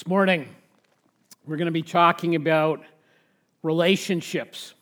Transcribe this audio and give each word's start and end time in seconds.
This 0.00 0.08
morning, 0.08 0.48
we're 1.44 1.58
going 1.58 1.66
to 1.66 1.72
be 1.72 1.82
talking 1.82 2.34
about 2.34 2.82
relationships. 3.62 4.72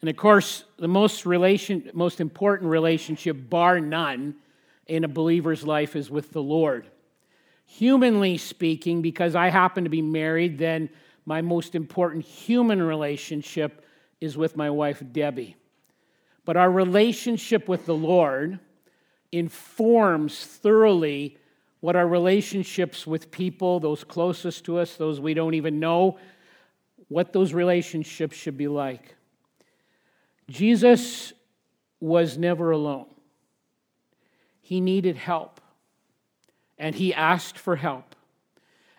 And 0.00 0.08
of 0.08 0.16
course, 0.16 0.64
the 0.78 0.88
most, 0.88 1.26
relation, 1.26 1.90
most 1.92 2.18
important 2.18 2.70
relationship, 2.70 3.50
bar 3.50 3.78
none, 3.78 4.36
in 4.86 5.04
a 5.04 5.08
believer's 5.08 5.64
life 5.64 5.94
is 5.94 6.10
with 6.10 6.30
the 6.30 6.42
Lord. 6.42 6.86
Humanly 7.66 8.38
speaking, 8.38 9.02
because 9.02 9.34
I 9.34 9.50
happen 9.50 9.84
to 9.84 9.90
be 9.90 10.00
married, 10.00 10.56
then 10.56 10.88
my 11.26 11.42
most 11.42 11.74
important 11.74 12.24
human 12.24 12.80
relationship 12.82 13.84
is 14.22 14.38
with 14.38 14.56
my 14.56 14.70
wife, 14.70 15.02
Debbie. 15.12 15.56
But 16.46 16.56
our 16.56 16.70
relationship 16.70 17.68
with 17.68 17.84
the 17.84 17.94
Lord 17.94 18.60
informs 19.30 20.42
thoroughly 20.42 21.36
what 21.82 21.96
our 21.96 22.06
relationships 22.06 23.08
with 23.08 23.32
people, 23.32 23.80
those 23.80 24.04
closest 24.04 24.64
to 24.64 24.78
us, 24.78 24.94
those 24.94 25.20
we 25.20 25.34
don't 25.34 25.54
even 25.54 25.80
know, 25.80 26.16
what 27.08 27.32
those 27.32 27.52
relationships 27.52 28.36
should 28.36 28.56
be 28.56 28.68
like. 28.68 29.16
Jesus 30.48 31.32
was 31.98 32.38
never 32.38 32.70
alone. 32.70 33.08
He 34.60 34.80
needed 34.80 35.16
help, 35.16 35.60
and 36.78 36.94
he 36.94 37.12
asked 37.12 37.58
for 37.58 37.74
help. 37.74 38.14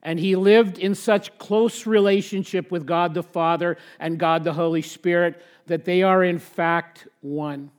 And 0.01 0.19
he 0.19 0.35
lived 0.35 0.77
in 0.77 0.93
such 0.93 1.37
close 1.37 1.87
relationship 1.87 2.69
with 2.69 2.85
God 2.85 3.13
the 3.13 3.23
Father 3.23 3.77
and 3.97 4.19
God 4.19 4.43
the 4.43 4.51
Holy 4.51 4.81
Spirit 4.81 5.41
that 5.67 5.85
they 5.85 6.03
are, 6.03 6.21
in 6.21 6.37
fact, 6.37 7.07
one. 7.21 7.71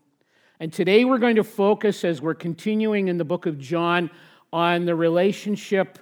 And 0.59 0.73
today 0.73 1.05
we're 1.05 1.19
going 1.19 1.37
to 1.37 1.45
focus, 1.45 2.05
as 2.05 2.23
we're 2.23 2.33
continuing 2.33 3.09
in 3.09 3.19
the 3.19 3.25
book 3.27 3.45
of 3.45 3.59
John, 3.59 4.11
on 4.55 4.85
the 4.85 4.95
relationship 4.95 5.99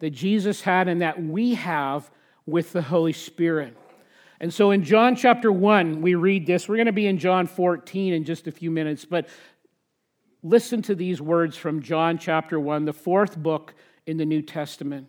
that 0.00 0.10
Jesus 0.10 0.60
had 0.60 0.88
and 0.88 1.02
that 1.02 1.22
we 1.22 1.54
have 1.54 2.10
with 2.46 2.72
the 2.72 2.82
Holy 2.82 3.12
Spirit. 3.12 3.76
And 4.40 4.52
so 4.52 4.72
in 4.72 4.82
John 4.82 5.14
chapter 5.14 5.52
1, 5.52 6.02
we 6.02 6.16
read 6.16 6.44
this. 6.44 6.68
We're 6.68 6.74
going 6.74 6.86
to 6.86 6.92
be 6.92 7.06
in 7.06 7.16
John 7.16 7.46
14 7.46 8.12
in 8.12 8.24
just 8.24 8.48
a 8.48 8.50
few 8.50 8.72
minutes, 8.72 9.04
but 9.04 9.28
listen 10.42 10.82
to 10.82 10.96
these 10.96 11.22
words 11.22 11.56
from 11.56 11.80
John 11.80 12.18
chapter 12.18 12.58
1, 12.58 12.86
the 12.86 12.92
fourth 12.92 13.38
book 13.38 13.72
in 14.04 14.16
the 14.16 14.26
New 14.26 14.42
Testament. 14.42 15.06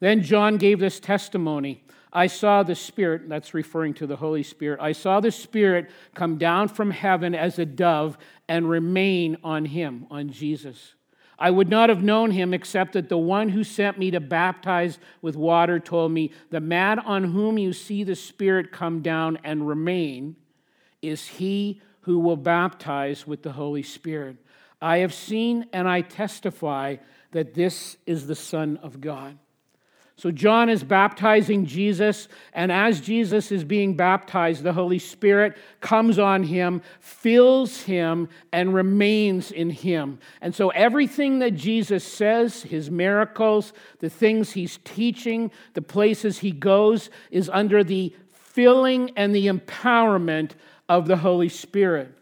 Then 0.00 0.22
John 0.22 0.58
gave 0.58 0.80
this 0.80 1.00
testimony. 1.00 1.82
I 2.12 2.26
saw 2.26 2.62
the 2.62 2.74
Spirit, 2.74 3.26
that's 3.30 3.54
referring 3.54 3.94
to 3.94 4.06
the 4.06 4.16
Holy 4.16 4.42
Spirit. 4.42 4.80
I 4.82 4.92
saw 4.92 5.20
the 5.20 5.30
Spirit 5.30 5.90
come 6.14 6.36
down 6.36 6.68
from 6.68 6.90
heaven 6.90 7.34
as 7.34 7.58
a 7.58 7.64
dove 7.64 8.18
and 8.50 8.68
remain 8.68 9.38
on 9.42 9.64
him, 9.64 10.06
on 10.10 10.28
Jesus. 10.28 10.94
I 11.42 11.50
would 11.50 11.68
not 11.68 11.88
have 11.88 12.04
known 12.04 12.30
him 12.30 12.54
except 12.54 12.92
that 12.92 13.08
the 13.08 13.18
one 13.18 13.48
who 13.48 13.64
sent 13.64 13.98
me 13.98 14.12
to 14.12 14.20
baptize 14.20 15.00
with 15.22 15.34
water 15.34 15.80
told 15.80 16.12
me, 16.12 16.30
The 16.50 16.60
man 16.60 17.00
on 17.00 17.24
whom 17.24 17.58
you 17.58 17.72
see 17.72 18.04
the 18.04 18.14
Spirit 18.14 18.70
come 18.70 19.02
down 19.02 19.40
and 19.42 19.66
remain 19.66 20.36
is 21.02 21.26
he 21.26 21.80
who 22.02 22.20
will 22.20 22.36
baptize 22.36 23.26
with 23.26 23.42
the 23.42 23.50
Holy 23.50 23.82
Spirit. 23.82 24.36
I 24.80 24.98
have 24.98 25.12
seen 25.12 25.66
and 25.72 25.88
I 25.88 26.02
testify 26.02 26.98
that 27.32 27.54
this 27.54 27.96
is 28.06 28.28
the 28.28 28.36
Son 28.36 28.76
of 28.76 29.00
God. 29.00 29.36
So, 30.16 30.30
John 30.30 30.68
is 30.68 30.84
baptizing 30.84 31.64
Jesus, 31.64 32.28
and 32.52 32.70
as 32.70 33.00
Jesus 33.00 33.50
is 33.50 33.64
being 33.64 33.96
baptized, 33.96 34.62
the 34.62 34.72
Holy 34.72 34.98
Spirit 34.98 35.56
comes 35.80 36.18
on 36.18 36.42
him, 36.42 36.82
fills 37.00 37.82
him, 37.82 38.28
and 38.52 38.74
remains 38.74 39.50
in 39.50 39.70
him. 39.70 40.18
And 40.42 40.54
so, 40.54 40.68
everything 40.70 41.38
that 41.38 41.52
Jesus 41.52 42.04
says, 42.04 42.62
his 42.62 42.90
miracles, 42.90 43.72
the 44.00 44.10
things 44.10 44.52
he's 44.52 44.78
teaching, 44.84 45.50
the 45.74 45.82
places 45.82 46.38
he 46.38 46.52
goes, 46.52 47.08
is 47.30 47.48
under 47.48 47.82
the 47.82 48.14
filling 48.30 49.12
and 49.16 49.34
the 49.34 49.46
empowerment 49.46 50.52
of 50.88 51.06
the 51.06 51.16
Holy 51.16 51.48
Spirit. 51.48 52.14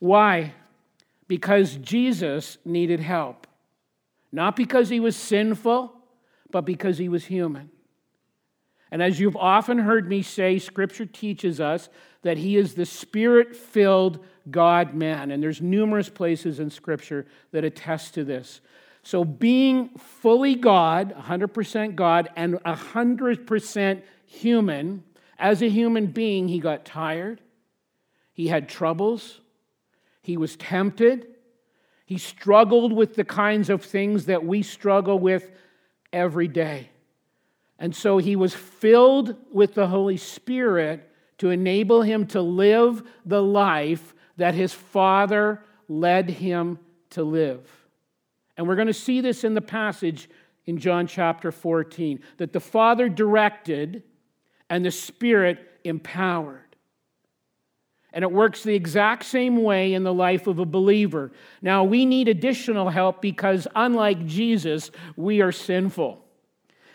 Why? 0.00 0.52
Because 1.26 1.76
Jesus 1.76 2.58
needed 2.64 3.00
help. 3.00 3.46
Not 4.30 4.54
because 4.54 4.90
he 4.90 5.00
was 5.00 5.16
sinful 5.16 5.97
but 6.50 6.62
because 6.62 6.98
he 6.98 7.08
was 7.08 7.26
human. 7.26 7.70
And 8.90 9.02
as 9.02 9.20
you've 9.20 9.36
often 9.36 9.78
heard 9.78 10.08
me 10.08 10.22
say, 10.22 10.58
Scripture 10.58 11.06
teaches 11.06 11.60
us 11.60 11.88
that 12.22 12.38
he 12.38 12.56
is 12.56 12.74
the 12.74 12.86
spirit 12.86 13.54
filled 13.54 14.24
God 14.50 14.94
man. 14.94 15.30
And 15.30 15.42
there's 15.42 15.60
numerous 15.60 16.08
places 16.08 16.58
in 16.58 16.70
Scripture 16.70 17.26
that 17.52 17.64
attest 17.64 18.14
to 18.14 18.24
this. 18.24 18.60
So, 19.02 19.24
being 19.24 19.90
fully 19.90 20.54
God, 20.54 21.14
100% 21.16 21.94
God, 21.94 22.28
and 22.36 22.54
100% 22.54 24.02
human, 24.26 25.04
as 25.38 25.62
a 25.62 25.68
human 25.68 26.06
being, 26.06 26.48
he 26.48 26.58
got 26.58 26.84
tired, 26.84 27.40
he 28.32 28.48
had 28.48 28.68
troubles, 28.68 29.40
he 30.20 30.36
was 30.36 30.56
tempted, 30.56 31.26
he 32.04 32.18
struggled 32.18 32.92
with 32.92 33.14
the 33.14 33.24
kinds 33.24 33.70
of 33.70 33.84
things 33.84 34.26
that 34.26 34.44
we 34.44 34.62
struggle 34.62 35.18
with 35.18 35.50
every 36.12 36.48
day. 36.48 36.90
And 37.78 37.94
so 37.94 38.18
he 38.18 38.36
was 38.36 38.54
filled 38.54 39.36
with 39.52 39.74
the 39.74 39.86
Holy 39.86 40.16
Spirit 40.16 41.08
to 41.38 41.50
enable 41.50 42.02
him 42.02 42.26
to 42.28 42.42
live 42.42 43.02
the 43.24 43.42
life 43.42 44.14
that 44.36 44.54
his 44.54 44.72
Father 44.72 45.62
led 45.88 46.28
him 46.28 46.78
to 47.10 47.22
live. 47.22 47.68
And 48.56 48.66
we're 48.66 48.76
going 48.76 48.88
to 48.88 48.94
see 48.94 49.20
this 49.20 49.44
in 49.44 49.54
the 49.54 49.60
passage 49.60 50.28
in 50.66 50.78
John 50.78 51.06
chapter 51.06 51.52
14 51.52 52.20
that 52.38 52.52
the 52.52 52.60
Father 52.60 53.08
directed 53.08 54.02
and 54.68 54.84
the 54.84 54.90
Spirit 54.90 55.60
empowered. 55.84 56.67
And 58.18 58.24
it 58.24 58.32
works 58.32 58.64
the 58.64 58.74
exact 58.74 59.26
same 59.26 59.62
way 59.62 59.94
in 59.94 60.02
the 60.02 60.12
life 60.12 60.48
of 60.48 60.58
a 60.58 60.64
believer. 60.64 61.30
Now, 61.62 61.84
we 61.84 62.04
need 62.04 62.26
additional 62.26 62.88
help 62.90 63.22
because, 63.22 63.68
unlike 63.76 64.26
Jesus, 64.26 64.90
we 65.14 65.40
are 65.40 65.52
sinful. 65.52 66.24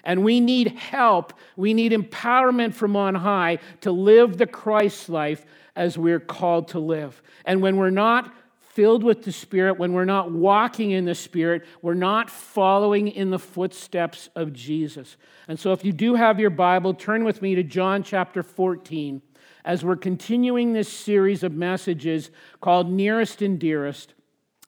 And 0.03 0.25
we 0.25 0.41
need 0.41 0.77
help. 0.77 1.31
We 1.55 1.73
need 1.73 1.93
empowerment 1.93 2.73
from 2.73 2.97
on 2.97 3.15
high 3.15 3.59
to 3.79 3.91
live 3.93 4.37
the 4.37 4.45
Christ 4.45 5.07
life 5.07 5.45
as 5.77 5.97
we're 5.97 6.19
called 6.19 6.67
to 6.67 6.79
live. 6.79 7.23
And 7.45 7.61
when 7.61 7.77
we're 7.77 7.89
not 7.89 8.35
filled 8.59 9.01
with 9.01 9.23
the 9.23 9.31
Spirit, 9.31 9.79
when 9.79 9.93
we're 9.93 10.03
not 10.03 10.29
walking 10.29 10.91
in 10.91 11.05
the 11.05 11.15
Spirit, 11.15 11.63
we're 11.81 11.93
not 11.93 12.29
following 12.29 13.07
in 13.07 13.29
the 13.29 13.39
footsteps 13.39 14.27
of 14.35 14.51
Jesus. 14.51 15.15
And 15.47 15.57
so, 15.57 15.71
if 15.71 15.85
you 15.85 15.93
do 15.93 16.15
have 16.15 16.37
your 16.37 16.49
Bible, 16.49 16.93
turn 16.93 17.23
with 17.23 17.41
me 17.41 17.55
to 17.55 17.63
John 17.63 18.03
chapter 18.03 18.43
14 18.43 19.21
as 19.65 19.83
we're 19.83 19.95
continuing 19.95 20.73
this 20.73 20.91
series 20.91 21.43
of 21.43 21.53
messages 21.53 22.29
called 22.61 22.91
Nearest 22.91 23.41
and 23.41 23.59
Dearest 23.59 24.13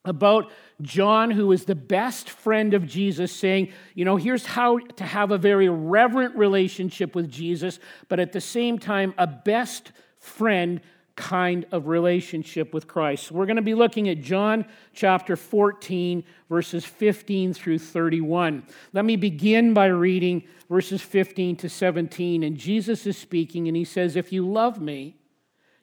about 0.05 0.51
John, 0.81 1.31
who 1.31 1.51
is 1.51 1.65
the 1.65 1.75
best 1.75 2.29
friend 2.29 2.73
of 2.73 2.85
Jesus, 2.85 3.31
saying, 3.31 3.71
You 3.93 4.05
know, 4.05 4.17
here's 4.17 4.45
how 4.45 4.77
to 4.77 5.03
have 5.03 5.31
a 5.31 5.37
very 5.37 5.67
reverent 5.67 6.35
relationship 6.35 7.15
with 7.15 7.29
Jesus, 7.29 7.79
but 8.07 8.19
at 8.19 8.31
the 8.31 8.41
same 8.41 8.77
time, 8.77 9.13
a 9.17 9.27
best 9.27 9.91
friend 10.19 10.81
kind 11.15 11.65
of 11.71 11.87
relationship 11.87 12.73
with 12.73 12.87
Christ. 12.87 13.31
We're 13.31 13.45
going 13.45 13.55
to 13.55 13.61
be 13.61 13.73
looking 13.73 14.09
at 14.09 14.21
John 14.21 14.65
chapter 14.93 15.35
14, 15.35 16.23
verses 16.49 16.83
15 16.83 17.53
through 17.53 17.79
31. 17.79 18.63
Let 18.93 19.05
me 19.05 19.15
begin 19.15 19.73
by 19.73 19.87
reading 19.87 20.43
verses 20.69 21.01
15 21.01 21.55
to 21.57 21.69
17. 21.69 22.43
And 22.43 22.57
Jesus 22.57 23.05
is 23.05 23.17
speaking, 23.17 23.67
and 23.67 23.77
he 23.77 23.85
says, 23.85 24.15
If 24.15 24.33
you 24.33 24.47
love 24.47 24.81
me, 24.81 25.15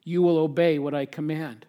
you 0.04 0.20
will 0.22 0.38
obey 0.38 0.78
what 0.78 0.94
I 0.94 1.06
command. 1.06 1.66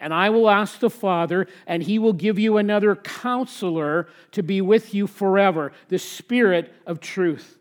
And 0.00 0.14
I 0.14 0.30
will 0.30 0.48
ask 0.48 0.78
the 0.78 0.90
Father, 0.90 1.46
and 1.66 1.82
he 1.82 1.98
will 1.98 2.12
give 2.12 2.38
you 2.38 2.56
another 2.56 2.94
counselor 2.94 4.08
to 4.32 4.42
be 4.42 4.60
with 4.60 4.94
you 4.94 5.06
forever, 5.06 5.72
the 5.88 5.98
Spirit 5.98 6.72
of 6.86 7.00
truth. 7.00 7.57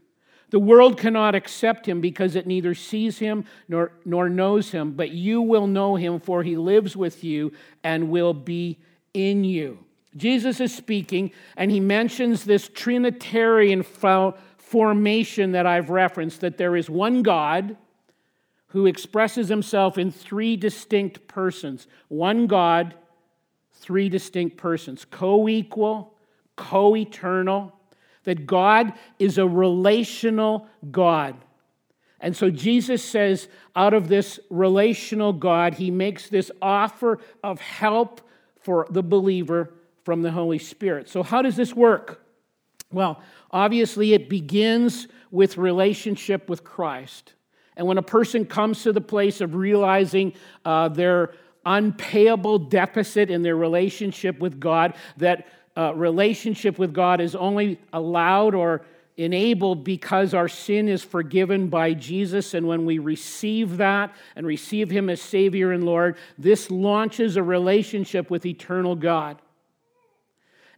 The 0.50 0.60
world 0.60 0.98
cannot 0.98 1.36
accept 1.36 1.88
him 1.88 2.00
because 2.00 2.36
it 2.36 2.48
neither 2.48 2.74
sees 2.74 3.20
him 3.20 3.46
nor, 3.68 3.92
nor 4.06 4.30
knows 4.30 4.72
him, 4.72 4.94
but 4.94 5.12
you 5.12 5.42
will 5.42 5.68
know 5.68 5.96
him, 5.96 6.20
for 6.20 6.44
he 6.44 6.56
lives 6.56 6.96
with 6.96 7.24
you 7.24 7.52
and 7.84 8.10
will 8.10 8.34
be 8.34 8.80
in 9.14 9.44
you. 9.44 9.80
Jesus 10.16 10.62
is 10.62 10.74
speaking, 10.74 11.32
and 11.58 11.70
he 11.70 11.80
mentions 11.80 12.46
this 12.46 12.70
Trinitarian 12.74 13.84
formation 13.84 15.52
that 15.52 15.66
I've 15.66 15.90
referenced 15.90 16.42
that 16.42 16.58
there 16.58 16.76
is 16.76 16.90
one 16.90 17.24
God 17.24 17.76
who 18.68 18.86
expresses 18.86 19.50
himself 19.50 19.98
in 19.98 20.12
three 20.12 20.56
distinct 20.56 21.28
persons 21.28 21.88
one 22.08 22.48
God, 22.48 22.96
three 23.74 24.10
distinct 24.10 24.58
persons, 24.58 25.06
co 25.06 25.48
equal, 25.50 26.14
co 26.56 26.96
eternal 26.96 27.77
that 28.28 28.46
God 28.46 28.92
is 29.20 29.38
a 29.38 29.48
relational 29.48 30.68
God. 30.92 31.34
And 32.20 32.36
so 32.36 32.50
Jesus 32.50 33.02
says, 33.02 33.48
out 33.74 33.94
of 33.94 34.10
this 34.10 34.38
relational 34.50 35.32
God, 35.32 35.76
he 35.76 35.92
makes 35.92 36.28
this 36.28 36.52
offer 36.62 37.20
of 37.42 37.62
help 37.62 38.20
for 38.60 38.86
the 38.90 39.02
believer 39.02 39.72
from 40.04 40.24
the 40.24 40.32
Holy 40.32 40.60
Spirit. 40.60 41.08
So, 41.08 41.24
how 41.24 41.42
does 41.42 41.56
this 41.56 41.74
work? 41.74 42.22
Well, 42.92 43.22
obviously, 43.50 44.14
it 44.14 44.28
begins 44.28 45.08
with 45.32 45.58
relationship 45.58 46.50
with 46.50 46.66
Christ. 46.66 47.34
And 47.78 47.88
when 47.88 47.98
a 47.98 48.04
person 48.04 48.46
comes 48.46 48.84
to 48.84 48.92
the 48.92 49.00
place 49.00 49.40
of 49.40 49.56
realizing 49.56 50.34
uh, 50.66 50.90
their 50.90 51.34
unpayable 51.66 52.60
deficit 52.60 53.32
in 53.32 53.42
their 53.42 53.56
relationship 53.56 54.40
with 54.40 54.60
God, 54.60 54.96
that 55.16 55.48
uh, 55.78 55.94
relationship 55.94 56.80
with 56.80 56.94
God 56.94 57.22
is 57.22 57.36
only 57.36 57.80
allowed 57.94 58.56
or 58.56 58.82
enabled 59.18 59.84
because 59.84 60.34
our 60.34 60.48
sin 60.48 60.88
is 60.88 61.04
forgiven 61.04 61.68
by 61.68 61.94
Jesus. 61.94 62.54
And 62.54 62.68
when 62.68 62.86
we 62.86 63.00
receive 63.00 63.78
that 63.78 64.16
and 64.36 64.46
receive 64.46 64.90
Him 64.90 65.10
as 65.10 65.22
Savior 65.22 65.72
and 65.72 65.84
Lord, 65.84 66.18
this 66.38 66.72
launches 66.72 67.36
a 67.36 67.44
relationship 67.44 68.30
with 68.30 68.46
eternal 68.46 68.96
God. 68.96 69.42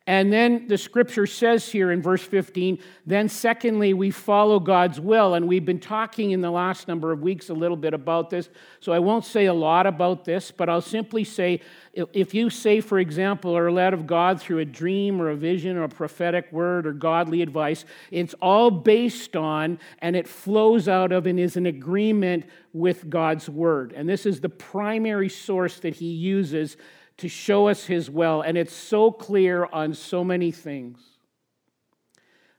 And 0.10 0.34
then 0.34 0.68
the 0.68 0.80
scripture 0.80 1.28
says 1.28 1.70
here 1.70 1.92
in 1.92 2.02
verse 2.02 2.24
15, 2.24 2.80
then 3.06 3.30
secondly, 3.30 3.94
we 3.94 4.10
follow 4.10 4.60
God's 4.60 5.00
will. 5.00 5.36
And 5.36 5.48
we've 5.48 5.66
been 5.66 5.80
talking 5.80 6.32
in 6.32 6.42
the 6.42 6.50
last 6.50 6.88
number 6.88 7.12
of 7.12 7.22
weeks 7.22 7.50
a 7.50 7.54
little 7.54 7.78
bit 7.78 7.94
about 7.94 8.32
this. 8.32 8.50
So 8.80 8.92
I 8.92 8.98
won't 8.98 9.24
say 9.24 9.46
a 9.46 9.54
lot 9.54 9.86
about 9.86 10.26
this, 10.26 10.50
but 10.50 10.68
I'll 10.68 10.82
simply 10.82 11.24
say 11.24 11.62
if 11.94 12.34
you 12.34 12.50
say, 12.50 12.82
for 12.82 12.98
example, 12.98 13.56
are 13.56 13.72
led 13.72 13.94
of 13.94 14.08
God 14.08 14.42
through 14.42 14.58
a 14.58 14.66
dream 14.66 15.22
or 15.22 15.30
a 15.30 15.36
vision 15.36 15.78
or 15.78 15.84
a 15.84 15.90
prophetic 15.90 16.52
word 16.52 16.88
or 16.88 16.94
godly 16.94 17.44
advice, 17.44 17.86
it's 18.10 18.34
all 18.42 18.72
based 18.72 19.36
on 19.36 19.78
and 20.00 20.16
it 20.16 20.28
flows 20.28 20.88
out 20.88 21.12
of 21.12 21.28
and 21.28 21.40
is 21.40 21.56
in 21.56 21.68
agreement 21.68 22.46
with 22.74 23.12
God's 23.12 23.48
word. 23.48 23.94
And 23.96 24.10
this 24.10 24.26
is 24.26 24.42
the 24.42 24.50
primary 24.50 25.30
source 25.30 25.80
that 25.82 25.94
he 25.94 26.08
uses 26.08 26.78
to 27.20 27.30
show 27.30 27.68
us 27.68 27.86
his 27.86 28.10
will, 28.10 28.42
and 28.42 28.58
it's 28.58 28.74
so 28.74 29.12
clear 29.12 29.66
on 29.72 29.94
so 29.94 30.24
many 30.24 30.52
things. 30.52 31.00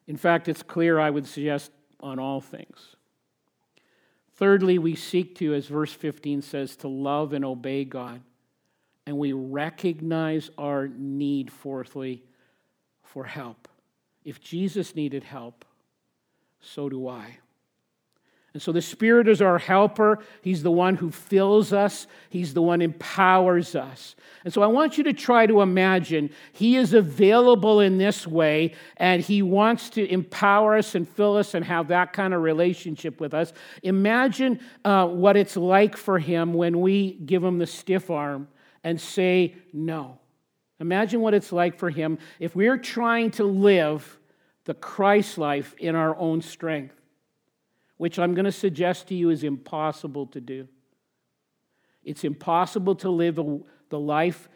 In 0.07 0.17
fact, 0.17 0.49
it's 0.49 0.63
clear, 0.63 0.99
I 0.99 1.11
would 1.11 1.27
suggest, 1.27 1.71
on 2.01 2.19
all 2.19 2.41
things. 2.41 2.97
Thirdly, 4.37 4.79
we 4.79 4.95
seek 4.95 5.35
to, 5.37 5.55
as 5.55 5.67
verse 5.67 5.93
15 5.93 6.43
says, 6.43 6.77
to 6.77 6.89
love 6.89 7.33
and 7.33 7.45
obey 7.45 7.85
God. 7.85 8.23
And 9.07 9.19
we 9.19 9.33
recognize 9.33 10.51
our 10.57 10.89
need, 10.89 11.51
fourthly, 11.51 12.25
for 13.03 13.25
help. 13.25 13.69
If 14.25 14.41
Jesus 14.41 14.95
needed 14.95 15.25
help, 15.25 15.65
so 16.61 16.89
do 16.89 17.09
I. 17.09 17.39
And 18.53 18.61
so 18.61 18.73
the 18.73 18.83
Spirit 18.83 19.29
is 19.29 19.41
our 19.41 19.59
helper. 19.59 20.19
He's 20.43 20.63
the 20.63 20.73
one 20.73 20.97
who 20.97 21.11
fills 21.11 21.73
us, 21.73 22.07
He's 22.31 22.53
the 22.53 22.63
one 22.63 22.81
who 22.81 22.85
empowers 22.87 23.77
us. 23.77 24.17
And 24.45 24.53
so 24.53 24.63
I 24.63 24.67
want 24.67 24.99
you 24.99 25.05
to 25.05 25.13
try 25.13 25.47
to 25.47 25.61
imagine 25.61 26.31
He 26.53 26.77
is 26.77 26.93
available 26.93 27.79
in 27.79 27.99
this 27.99 28.27
way, 28.27 28.75
and 28.97 29.23
He 29.23 29.43
wants 29.43 29.91
to 29.91 30.11
empower 30.11 30.77
us 30.77 30.97
and 30.97 31.09
fill 31.09 31.37
us 31.37 31.55
and 31.55 31.65
have 31.65 31.89
that 31.89 32.13
kind 32.13 32.35
of 32.35 32.43
relationship 32.43 33.21
with 33.21 33.35
us. 33.35 33.53
Imagine 33.85 34.59
uh, 34.85 35.07
what 35.07 35.37
it's 35.37 35.57
like 35.57 35.97
for 35.97 36.19
Him 36.19 36.53
when 36.53 36.81
we 36.81 37.13
give 37.13 37.45
Him 37.45 37.59
the 37.59 37.67
stiff 37.67 38.11
arm 38.11 38.49
and 38.83 39.01
say 39.01 39.55
no. 39.73 40.19
Imagine 40.81 41.21
what 41.21 41.35
it's 41.35 41.53
like 41.53 41.79
for 41.79 41.91
Him 41.91 42.19
if 42.41 42.57
we're 42.57 42.79
trying 42.79 43.31
to 43.33 43.45
live 43.45 44.19
the 44.65 44.75
Christ 44.75 45.39
life 45.39 45.75
in 45.79 45.95
our 45.95 46.17
own 46.17 46.43
strength 46.43 47.00
which 48.01 48.19
I'm 48.19 48.33
going 48.33 48.47
to 48.47 48.51
suggest 48.53 49.09
to 49.09 49.15
you 49.15 49.29
is 49.29 49.45
impossible 49.45 50.25
to 50.29 50.41
do. 50.41 50.67
It's 52.03 52.25
impossible 52.25 52.95
to 52.95 53.11
live 53.11 53.39
the 53.91 54.01
life 54.01 54.49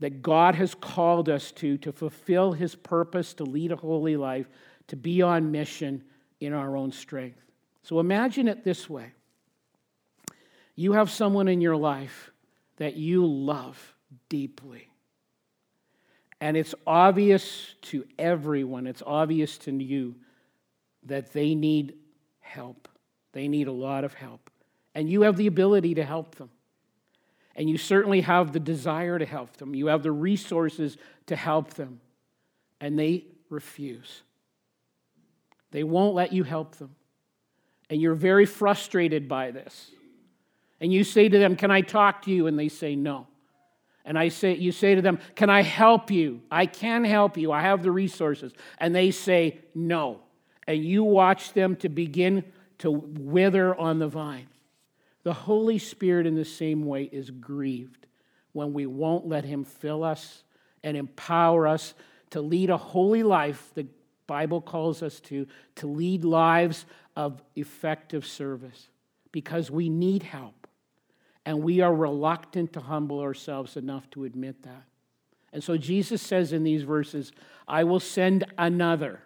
that 0.00 0.20
God 0.20 0.54
has 0.56 0.74
called 0.74 1.30
us 1.30 1.50
to, 1.52 1.78
to 1.78 1.92
fulfill 1.92 2.52
His 2.52 2.74
purpose, 2.74 3.32
to 3.34 3.44
lead 3.44 3.72
a 3.72 3.76
holy 3.76 4.18
life, 4.18 4.50
to 4.88 4.96
be 4.96 5.22
on 5.22 5.50
mission 5.50 6.04
in 6.40 6.52
our 6.52 6.76
own 6.76 6.92
strength. 6.92 7.40
So 7.82 8.00
imagine 8.00 8.48
it 8.48 8.64
this 8.64 8.90
way 8.90 9.12
you 10.76 10.92
have 10.92 11.10
someone 11.10 11.48
in 11.48 11.62
your 11.62 11.76
life 11.78 12.32
that 12.76 12.96
you 12.96 13.24
love 13.24 13.94
deeply. 14.28 14.90
And 16.38 16.54
it's 16.54 16.74
obvious 16.86 17.76
to 17.80 18.04
everyone, 18.18 18.86
it's 18.86 19.02
obvious 19.06 19.56
to 19.56 19.72
you 19.72 20.16
that 21.04 21.32
they 21.32 21.54
need 21.54 21.94
help. 22.54 22.88
They 23.32 23.48
need 23.48 23.66
a 23.66 23.72
lot 23.72 24.04
of 24.04 24.14
help. 24.14 24.50
And 24.94 25.10
you 25.10 25.22
have 25.22 25.36
the 25.36 25.48
ability 25.48 25.94
to 25.94 26.04
help 26.04 26.36
them. 26.36 26.50
And 27.56 27.68
you 27.68 27.76
certainly 27.76 28.20
have 28.20 28.52
the 28.52 28.60
desire 28.60 29.18
to 29.18 29.26
help 29.26 29.56
them. 29.56 29.74
You 29.74 29.88
have 29.88 30.02
the 30.02 30.12
resources 30.12 30.96
to 31.26 31.36
help 31.36 31.74
them. 31.74 32.00
And 32.80 32.98
they 32.98 33.24
refuse. 33.50 34.22
They 35.72 35.82
won't 35.82 36.14
let 36.14 36.32
you 36.32 36.44
help 36.44 36.76
them. 36.76 36.94
And 37.90 38.00
you're 38.00 38.14
very 38.14 38.46
frustrated 38.46 39.28
by 39.28 39.50
this. 39.50 39.90
And 40.80 40.92
you 40.92 41.04
say 41.04 41.28
to 41.28 41.38
them, 41.38 41.56
Can 41.56 41.70
I 41.70 41.80
talk 41.80 42.22
to 42.22 42.30
you? 42.30 42.46
And 42.46 42.58
they 42.58 42.68
say, 42.68 42.94
No. 42.94 43.26
And 44.06 44.18
I 44.18 44.28
say, 44.28 44.54
you 44.54 44.70
say 44.70 44.94
to 44.94 45.02
them, 45.02 45.18
Can 45.34 45.50
I 45.50 45.62
help 45.62 46.10
you? 46.10 46.42
I 46.50 46.66
can 46.66 47.04
help 47.04 47.36
you. 47.36 47.52
I 47.52 47.62
have 47.62 47.82
the 47.82 47.90
resources. 47.90 48.52
And 48.78 48.94
they 48.94 49.10
say, 49.10 49.60
No 49.74 50.23
and 50.66 50.84
you 50.84 51.04
watch 51.04 51.52
them 51.52 51.76
to 51.76 51.88
begin 51.88 52.44
to 52.78 52.90
wither 52.90 53.74
on 53.74 53.98
the 53.98 54.08
vine. 54.08 54.48
The 55.22 55.32
Holy 55.32 55.78
Spirit, 55.78 56.26
in 56.26 56.34
the 56.34 56.44
same 56.44 56.84
way, 56.84 57.04
is 57.04 57.30
grieved 57.30 58.06
when 58.52 58.72
we 58.72 58.86
won't 58.86 59.26
let 59.26 59.44
Him 59.44 59.64
fill 59.64 60.04
us 60.04 60.44
and 60.82 60.96
empower 60.96 61.66
us 61.66 61.94
to 62.30 62.40
lead 62.40 62.70
a 62.70 62.76
holy 62.76 63.22
life, 63.22 63.70
the 63.74 63.86
Bible 64.26 64.60
calls 64.60 65.02
us 65.02 65.20
to, 65.20 65.46
to 65.76 65.86
lead 65.86 66.24
lives 66.24 66.86
of 67.14 67.42
effective 67.54 68.26
service 68.26 68.88
because 69.32 69.70
we 69.70 69.88
need 69.88 70.22
help. 70.22 70.66
And 71.46 71.62
we 71.62 71.80
are 71.80 71.94
reluctant 71.94 72.72
to 72.72 72.80
humble 72.80 73.20
ourselves 73.20 73.76
enough 73.76 74.08
to 74.10 74.24
admit 74.24 74.62
that. 74.62 74.84
And 75.52 75.62
so 75.62 75.76
Jesus 75.76 76.22
says 76.22 76.52
in 76.52 76.64
these 76.64 76.82
verses, 76.82 77.32
I 77.68 77.84
will 77.84 78.00
send 78.00 78.44
another 78.58 79.20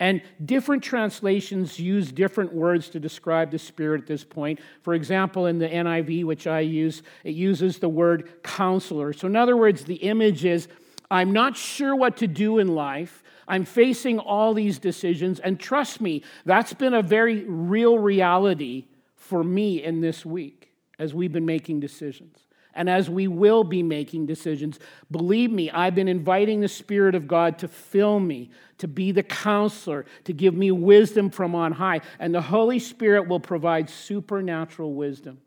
and 0.00 0.22
different 0.44 0.82
translations 0.82 1.78
use 1.78 2.12
different 2.12 2.52
words 2.52 2.88
to 2.90 3.00
describe 3.00 3.50
the 3.50 3.58
Spirit 3.58 4.02
at 4.02 4.06
this 4.06 4.22
point. 4.22 4.60
For 4.82 4.94
example, 4.94 5.46
in 5.46 5.58
the 5.58 5.68
NIV, 5.68 6.24
which 6.24 6.46
I 6.46 6.60
use, 6.60 7.02
it 7.24 7.34
uses 7.34 7.78
the 7.78 7.88
word 7.88 8.42
counselor. 8.42 9.12
So, 9.12 9.26
in 9.26 9.34
other 9.34 9.56
words, 9.56 9.84
the 9.84 9.96
image 9.96 10.44
is 10.44 10.68
I'm 11.10 11.32
not 11.32 11.56
sure 11.56 11.96
what 11.96 12.18
to 12.18 12.26
do 12.26 12.58
in 12.58 12.68
life. 12.68 13.24
I'm 13.48 13.64
facing 13.64 14.18
all 14.18 14.54
these 14.54 14.78
decisions. 14.78 15.40
And 15.40 15.58
trust 15.58 16.00
me, 16.00 16.22
that's 16.44 16.74
been 16.74 16.94
a 16.94 17.02
very 17.02 17.44
real 17.44 17.98
reality 17.98 18.86
for 19.16 19.42
me 19.42 19.82
in 19.82 20.00
this 20.00 20.24
week 20.24 20.70
as 20.98 21.14
we've 21.14 21.32
been 21.32 21.46
making 21.46 21.80
decisions 21.80 22.47
and 22.78 22.88
as 22.88 23.10
we 23.10 23.26
will 23.26 23.64
be 23.64 23.82
making 23.82 24.24
decisions. 24.24 24.78
Believe 25.10 25.50
me, 25.50 25.68
I've 25.68 25.96
been 25.96 26.06
inviting 26.06 26.60
the 26.60 26.68
Spirit 26.68 27.16
of 27.16 27.26
God 27.26 27.58
to 27.58 27.66
fill 27.66 28.20
me, 28.20 28.50
to 28.78 28.86
be 28.86 29.10
the 29.10 29.24
counselor, 29.24 30.06
to 30.24 30.32
give 30.32 30.54
me 30.54 30.70
wisdom 30.70 31.28
from 31.28 31.56
on 31.56 31.72
high. 31.72 32.02
And 32.20 32.32
the 32.32 32.40
Holy 32.40 32.78
Spirit 32.78 33.26
will 33.26 33.40
provide 33.40 33.90
supernatural 33.90 34.94
wisdom. 34.94 35.40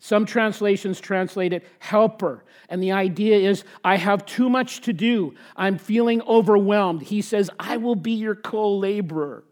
Some 0.00 0.26
translations 0.26 1.00
translate 1.00 1.52
it 1.52 1.64
helper. 1.78 2.42
And 2.68 2.82
the 2.82 2.90
idea 2.90 3.36
is, 3.36 3.62
I 3.84 3.96
have 3.96 4.26
too 4.26 4.50
much 4.50 4.80
to 4.80 4.92
do. 4.92 5.36
I'm 5.56 5.78
feeling 5.78 6.20
overwhelmed. 6.22 7.02
He 7.02 7.22
says, 7.22 7.48
I 7.60 7.76
will 7.76 7.94
be 7.94 8.10
your 8.10 8.34
co 8.34 8.74
laborer. 8.74 9.44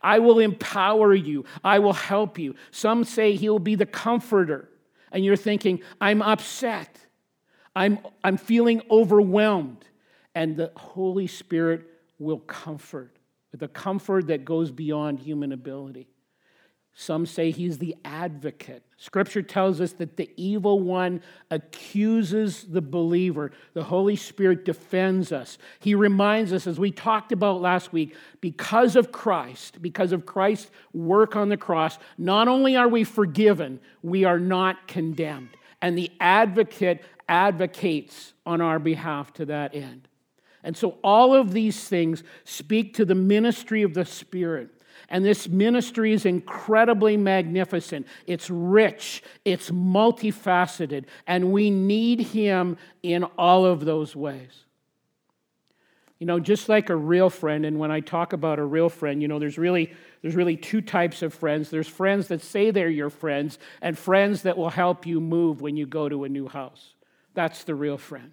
I 0.00 0.20
will 0.20 0.38
empower 0.38 1.12
you. 1.12 1.46
I 1.64 1.80
will 1.80 1.94
help 1.94 2.38
you. 2.38 2.54
Some 2.70 3.02
say 3.02 3.34
he'll 3.34 3.58
be 3.58 3.74
the 3.74 3.86
comforter 3.86 4.68
and 5.12 5.24
you're 5.24 5.36
thinking, 5.36 5.80
I'm 6.00 6.22
upset, 6.22 6.98
I'm, 7.74 7.98
I'm 8.24 8.36
feeling 8.36 8.82
overwhelmed. 8.90 9.84
And 10.34 10.56
the 10.56 10.70
Holy 10.76 11.26
Spirit 11.26 11.86
will 12.18 12.40
comfort, 12.40 13.16
with 13.52 13.62
a 13.62 13.68
comfort 13.68 14.28
that 14.28 14.44
goes 14.44 14.70
beyond 14.70 15.20
human 15.20 15.52
ability. 15.52 16.08
Some 16.94 17.26
say 17.26 17.50
he's 17.50 17.78
the 17.78 17.96
advocate. 18.04 18.85
Scripture 18.98 19.42
tells 19.42 19.80
us 19.80 19.92
that 19.94 20.16
the 20.16 20.30
evil 20.36 20.80
one 20.80 21.20
accuses 21.50 22.64
the 22.64 22.80
believer. 22.80 23.52
The 23.74 23.84
Holy 23.84 24.16
Spirit 24.16 24.64
defends 24.64 25.32
us. 25.32 25.58
He 25.80 25.94
reminds 25.94 26.50
us, 26.52 26.66
as 26.66 26.78
we 26.78 26.90
talked 26.90 27.30
about 27.30 27.60
last 27.60 27.92
week, 27.92 28.16
because 28.40 28.96
of 28.96 29.12
Christ, 29.12 29.82
because 29.82 30.12
of 30.12 30.24
Christ's 30.24 30.70
work 30.94 31.36
on 31.36 31.50
the 31.50 31.58
cross, 31.58 31.98
not 32.16 32.48
only 32.48 32.74
are 32.74 32.88
we 32.88 33.04
forgiven, 33.04 33.80
we 34.02 34.24
are 34.24 34.40
not 34.40 34.88
condemned. 34.88 35.50
And 35.82 35.96
the 35.96 36.10
advocate 36.18 37.04
advocates 37.28 38.32
on 38.46 38.60
our 38.60 38.78
behalf 38.78 39.32
to 39.34 39.44
that 39.46 39.74
end. 39.74 40.08
And 40.62 40.76
so 40.76 40.98
all 41.04 41.34
of 41.34 41.52
these 41.52 41.86
things 41.86 42.24
speak 42.44 42.94
to 42.94 43.04
the 43.04 43.14
ministry 43.14 43.82
of 43.82 43.94
the 43.94 44.04
Spirit. 44.04 44.70
And 45.08 45.24
this 45.24 45.48
ministry 45.48 46.12
is 46.12 46.26
incredibly 46.26 47.16
magnificent. 47.16 48.06
It's 48.26 48.50
rich, 48.50 49.22
it's 49.44 49.70
multifaceted, 49.70 51.04
and 51.26 51.52
we 51.52 51.70
need 51.70 52.20
Him 52.20 52.76
in 53.02 53.24
all 53.38 53.64
of 53.64 53.84
those 53.84 54.16
ways. 54.16 54.64
You 56.18 56.26
know, 56.26 56.40
just 56.40 56.68
like 56.68 56.88
a 56.88 56.96
real 56.96 57.28
friend, 57.28 57.66
and 57.66 57.78
when 57.78 57.90
I 57.90 58.00
talk 58.00 58.32
about 58.32 58.58
a 58.58 58.64
real 58.64 58.88
friend, 58.88 59.20
you 59.20 59.28
know, 59.28 59.38
there's 59.38 59.58
really 59.58 59.92
there's 60.22 60.34
really 60.34 60.56
two 60.56 60.80
types 60.80 61.22
of 61.22 61.34
friends. 61.34 61.70
There's 61.70 61.86
friends 61.86 62.28
that 62.28 62.42
say 62.42 62.70
they're 62.70 62.88
your 62.88 63.10
friends, 63.10 63.58
and 63.82 63.96
friends 63.96 64.42
that 64.42 64.56
will 64.56 64.70
help 64.70 65.06
you 65.06 65.20
move 65.20 65.60
when 65.60 65.76
you 65.76 65.86
go 65.86 66.08
to 66.08 66.24
a 66.24 66.28
new 66.28 66.48
house. 66.48 66.94
That's 67.34 67.64
the 67.64 67.74
real 67.74 67.98
friend. 67.98 68.32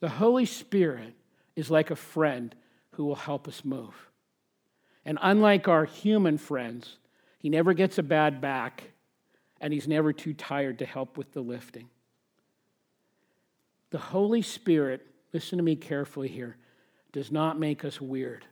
The 0.00 0.10
Holy 0.10 0.44
Spirit 0.44 1.14
is 1.56 1.70
like 1.70 1.90
a 1.90 1.96
friend 1.96 2.54
who 2.92 3.06
will 3.06 3.14
help 3.14 3.48
us 3.48 3.64
move. 3.64 3.94
And 5.06 5.18
unlike 5.22 5.68
our 5.68 5.84
human 5.84 6.36
friends, 6.36 6.96
he 7.38 7.48
never 7.48 7.72
gets 7.72 7.96
a 7.96 8.02
bad 8.02 8.40
back, 8.40 8.82
and 9.60 9.72
he's 9.72 9.86
never 9.86 10.12
too 10.12 10.34
tired 10.34 10.80
to 10.80 10.84
help 10.84 11.16
with 11.16 11.32
the 11.32 11.40
lifting. 11.40 11.88
The 13.90 13.98
Holy 13.98 14.42
Spirit, 14.42 15.06
listen 15.32 15.58
to 15.58 15.64
me 15.64 15.76
carefully 15.76 16.26
here, 16.26 16.56
does 17.12 17.30
not 17.30 17.56
make 17.58 17.84
us 17.84 18.00
weird. 18.00 18.44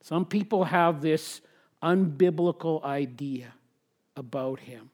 Some 0.00 0.24
people 0.24 0.64
have 0.64 1.02
this 1.02 1.40
unbiblical 1.82 2.84
idea 2.84 3.52
about 4.16 4.60
him. 4.60 4.90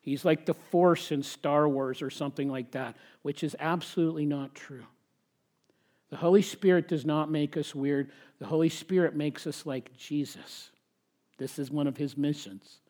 He's 0.00 0.24
like 0.24 0.44
the 0.44 0.54
Force 0.54 1.12
in 1.12 1.22
Star 1.22 1.68
Wars 1.68 2.02
or 2.02 2.10
something 2.10 2.50
like 2.50 2.72
that, 2.72 2.96
which 3.22 3.44
is 3.44 3.54
absolutely 3.60 4.26
not 4.26 4.56
true. 4.56 4.86
The 6.10 6.16
Holy 6.16 6.42
Spirit 6.42 6.88
does 6.88 7.06
not 7.06 7.30
make 7.30 7.56
us 7.56 7.74
weird. 7.74 8.10
The 8.38 8.46
Holy 8.46 8.68
Spirit 8.68 9.14
makes 9.14 9.46
us 9.46 9.64
like 9.64 9.96
Jesus. 9.96 10.70
This 11.38 11.58
is 11.58 11.70
one 11.70 11.86
of 11.86 11.96
his 11.96 12.16
missions 12.16 12.80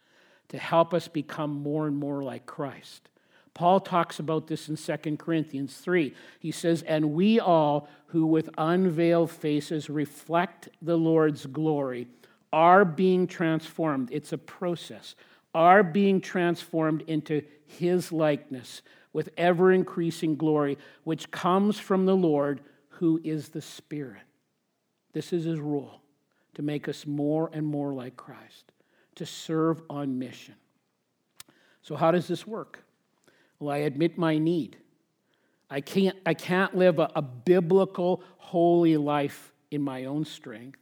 to 0.48 0.58
help 0.58 0.92
us 0.92 1.06
become 1.06 1.62
more 1.62 1.86
and 1.86 1.96
more 1.96 2.22
like 2.22 2.46
Christ. 2.46 3.08
Paul 3.54 3.80
talks 3.80 4.18
about 4.18 4.46
this 4.46 4.68
in 4.68 4.76
2 4.76 5.16
Corinthians 5.16 5.76
3. 5.76 6.14
He 6.38 6.50
says, 6.50 6.82
And 6.82 7.12
we 7.12 7.38
all 7.38 7.88
who 8.06 8.26
with 8.26 8.48
unveiled 8.56 9.30
faces 9.30 9.90
reflect 9.90 10.68
the 10.80 10.96
Lord's 10.96 11.46
glory 11.46 12.08
are 12.52 12.84
being 12.84 13.26
transformed. 13.26 14.08
It's 14.12 14.32
a 14.32 14.38
process. 14.38 15.14
Are 15.54 15.82
being 15.82 16.20
transformed 16.20 17.02
into 17.02 17.42
his 17.66 18.12
likeness 18.12 18.82
with 19.12 19.30
ever 19.36 19.72
increasing 19.72 20.36
glory, 20.36 20.78
which 21.04 21.30
comes 21.30 21.78
from 21.78 22.06
the 22.06 22.16
Lord 22.16 22.60
who 23.00 23.18
is 23.24 23.48
the 23.48 23.62
Spirit. 23.62 24.20
This 25.14 25.32
is 25.32 25.44
his 25.44 25.58
rule 25.58 26.02
to 26.54 26.60
make 26.60 26.86
us 26.86 27.06
more 27.06 27.48
and 27.54 27.66
more 27.66 27.94
like 27.94 28.14
Christ, 28.14 28.72
to 29.14 29.24
serve 29.24 29.80
on 29.88 30.18
mission. 30.18 30.54
So, 31.80 31.96
how 31.96 32.10
does 32.10 32.28
this 32.28 32.46
work? 32.46 32.84
Well, 33.58 33.74
I 33.74 33.78
admit 33.78 34.18
my 34.18 34.36
need. 34.36 34.76
I 35.70 35.80
can't, 35.80 36.16
I 36.26 36.34
can't 36.34 36.76
live 36.76 36.98
a, 36.98 37.10
a 37.16 37.22
biblical, 37.22 38.22
holy 38.36 38.98
life 38.98 39.54
in 39.70 39.80
my 39.80 40.04
own 40.04 40.26
strength. 40.26 40.78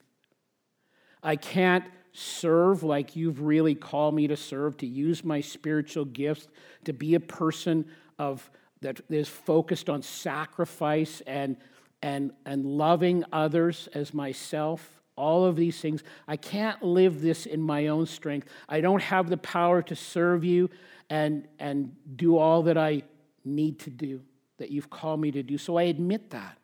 I 1.22 1.36
can't 1.36 1.84
serve 2.12 2.82
like 2.82 3.14
you've 3.14 3.42
really 3.42 3.76
called 3.76 4.16
me 4.16 4.26
to 4.26 4.36
serve, 4.36 4.76
to 4.78 4.88
use 4.88 5.22
my 5.22 5.40
spiritual 5.40 6.04
gifts, 6.04 6.48
to 6.84 6.92
be 6.92 7.14
a 7.14 7.20
person 7.20 7.84
of, 8.18 8.50
that 8.80 9.00
is 9.08 9.28
focused 9.28 9.88
on 9.88 10.02
sacrifice 10.02 11.22
and 11.28 11.56
and, 12.02 12.32
and 12.46 12.64
loving 12.64 13.24
others 13.32 13.88
as 13.94 14.14
myself, 14.14 15.00
all 15.16 15.44
of 15.44 15.56
these 15.56 15.80
things. 15.80 16.02
I 16.26 16.36
can't 16.36 16.82
live 16.82 17.20
this 17.20 17.46
in 17.46 17.60
my 17.60 17.88
own 17.88 18.06
strength. 18.06 18.48
I 18.68 18.80
don't 18.80 19.02
have 19.02 19.28
the 19.28 19.36
power 19.36 19.82
to 19.82 19.96
serve 19.96 20.44
you 20.44 20.70
and, 21.10 21.48
and 21.58 21.94
do 22.16 22.38
all 22.38 22.62
that 22.64 22.78
I 22.78 23.02
need 23.44 23.80
to 23.80 23.90
do, 23.90 24.22
that 24.58 24.70
you've 24.70 24.90
called 24.90 25.20
me 25.20 25.30
to 25.32 25.42
do. 25.42 25.58
So 25.58 25.76
I 25.76 25.84
admit 25.84 26.30
that. 26.30 26.58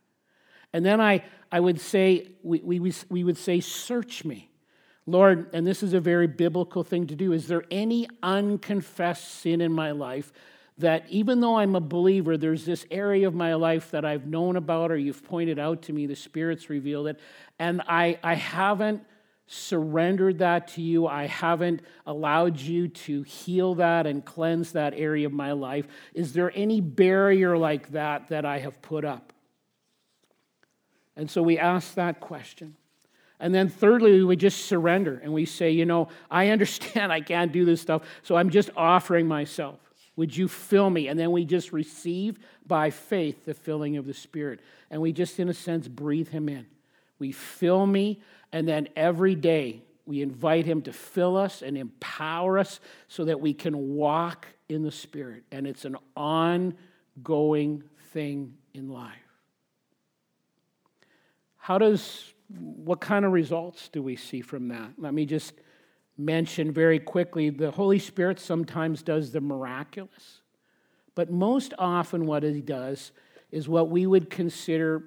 And 0.72 0.84
then 0.84 1.00
I, 1.00 1.24
I 1.50 1.60
would 1.60 1.80
say, 1.80 2.32
we, 2.42 2.60
we, 2.60 2.92
we 3.08 3.24
would 3.24 3.38
say, 3.38 3.60
search 3.60 4.24
me. 4.24 4.50
Lord, 5.06 5.50
and 5.52 5.66
this 5.66 5.82
is 5.82 5.92
a 5.92 6.00
very 6.00 6.26
biblical 6.26 6.82
thing 6.82 7.06
to 7.08 7.14
do. 7.14 7.32
Is 7.32 7.46
there 7.46 7.64
any 7.70 8.08
unconfessed 8.22 9.36
sin 9.40 9.60
in 9.60 9.72
my 9.72 9.90
life 9.90 10.32
that 10.78 11.04
even 11.08 11.40
though 11.40 11.56
I'm 11.58 11.76
a 11.76 11.80
believer, 11.80 12.36
there's 12.36 12.64
this 12.64 12.84
area 12.90 13.28
of 13.28 13.34
my 13.34 13.54
life 13.54 13.90
that 13.92 14.04
I've 14.04 14.26
known 14.26 14.56
about 14.56 14.90
or 14.90 14.96
you've 14.96 15.22
pointed 15.22 15.58
out 15.58 15.82
to 15.82 15.92
me, 15.92 16.06
the 16.06 16.16
Spirit's 16.16 16.68
revealed 16.68 17.06
it, 17.06 17.20
and 17.58 17.80
I, 17.86 18.18
I 18.22 18.34
haven't 18.34 19.02
surrendered 19.46 20.38
that 20.38 20.68
to 20.68 20.82
you. 20.82 21.06
I 21.06 21.26
haven't 21.26 21.82
allowed 22.06 22.58
you 22.58 22.88
to 22.88 23.22
heal 23.22 23.74
that 23.76 24.06
and 24.06 24.24
cleanse 24.24 24.72
that 24.72 24.94
area 24.96 25.26
of 25.26 25.32
my 25.32 25.52
life. 25.52 25.86
Is 26.14 26.32
there 26.32 26.50
any 26.54 26.80
barrier 26.80 27.56
like 27.56 27.92
that 27.92 28.28
that 28.28 28.44
I 28.44 28.58
have 28.60 28.80
put 28.80 29.04
up? 29.04 29.32
And 31.16 31.30
so 31.30 31.42
we 31.42 31.58
ask 31.58 31.94
that 31.94 32.20
question. 32.20 32.76
And 33.38 33.54
then, 33.54 33.68
thirdly, 33.68 34.24
we 34.24 34.36
just 34.36 34.66
surrender 34.66 35.20
and 35.22 35.32
we 35.32 35.44
say, 35.44 35.70
you 35.70 35.84
know, 35.84 36.08
I 36.30 36.48
understand 36.48 37.12
I 37.12 37.20
can't 37.20 37.52
do 37.52 37.64
this 37.64 37.80
stuff, 37.80 38.02
so 38.22 38.36
I'm 38.36 38.50
just 38.50 38.70
offering 38.76 39.28
myself. 39.28 39.78
Would 40.16 40.36
you 40.36 40.46
fill 40.48 40.90
me? 40.90 41.08
And 41.08 41.18
then 41.18 41.32
we 41.32 41.44
just 41.44 41.72
receive 41.72 42.38
by 42.66 42.90
faith 42.90 43.44
the 43.44 43.54
filling 43.54 43.96
of 43.96 44.06
the 44.06 44.14
Spirit. 44.14 44.60
And 44.90 45.02
we 45.02 45.12
just, 45.12 45.40
in 45.40 45.48
a 45.48 45.54
sense, 45.54 45.88
breathe 45.88 46.28
Him 46.28 46.48
in. 46.48 46.66
We 47.18 47.32
fill 47.32 47.86
me, 47.86 48.20
and 48.52 48.68
then 48.68 48.88
every 48.96 49.34
day 49.34 49.82
we 50.06 50.22
invite 50.22 50.66
Him 50.66 50.82
to 50.82 50.92
fill 50.92 51.36
us 51.36 51.62
and 51.62 51.76
empower 51.76 52.58
us 52.58 52.80
so 53.08 53.24
that 53.24 53.40
we 53.40 53.54
can 53.54 53.94
walk 53.94 54.46
in 54.68 54.82
the 54.82 54.92
Spirit. 54.92 55.44
And 55.50 55.66
it's 55.66 55.84
an 55.84 55.96
ongoing 56.16 57.82
thing 58.12 58.54
in 58.72 58.88
life. 58.88 59.12
How 61.56 61.78
does, 61.78 62.34
what 62.58 63.00
kind 63.00 63.24
of 63.24 63.32
results 63.32 63.88
do 63.88 64.02
we 64.02 64.16
see 64.16 64.42
from 64.42 64.68
that? 64.68 64.90
Let 64.98 65.14
me 65.14 65.24
just 65.24 65.54
mention 66.16 66.72
very 66.72 66.98
quickly 66.98 67.50
the 67.50 67.70
Holy 67.70 67.98
Spirit 67.98 68.38
sometimes 68.38 69.02
does 69.02 69.32
the 69.32 69.40
miraculous, 69.40 70.40
but 71.14 71.30
most 71.30 71.74
often 71.78 72.26
what 72.26 72.42
he 72.42 72.60
does 72.60 73.12
is 73.50 73.68
what 73.68 73.90
we 73.90 74.06
would 74.06 74.30
consider 74.30 75.04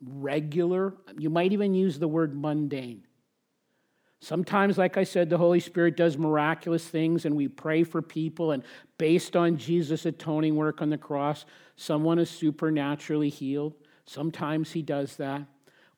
regular. 0.00 0.94
You 1.16 1.30
might 1.30 1.52
even 1.52 1.74
use 1.74 1.98
the 1.98 2.08
word 2.08 2.40
mundane. 2.40 3.04
Sometimes, 4.20 4.76
like 4.78 4.96
I 4.96 5.04
said, 5.04 5.30
the 5.30 5.38
Holy 5.38 5.60
Spirit 5.60 5.96
does 5.96 6.18
miraculous 6.18 6.84
things 6.84 7.24
and 7.24 7.36
we 7.36 7.46
pray 7.46 7.84
for 7.84 8.02
people, 8.02 8.50
and 8.50 8.64
based 8.98 9.36
on 9.36 9.56
Jesus' 9.56 10.06
atoning 10.06 10.56
work 10.56 10.82
on 10.82 10.90
the 10.90 10.98
cross, 10.98 11.44
someone 11.76 12.18
is 12.18 12.28
supernaturally 12.28 13.28
healed. 13.28 13.74
Sometimes 14.06 14.72
he 14.72 14.82
does 14.82 15.16
that. 15.16 15.42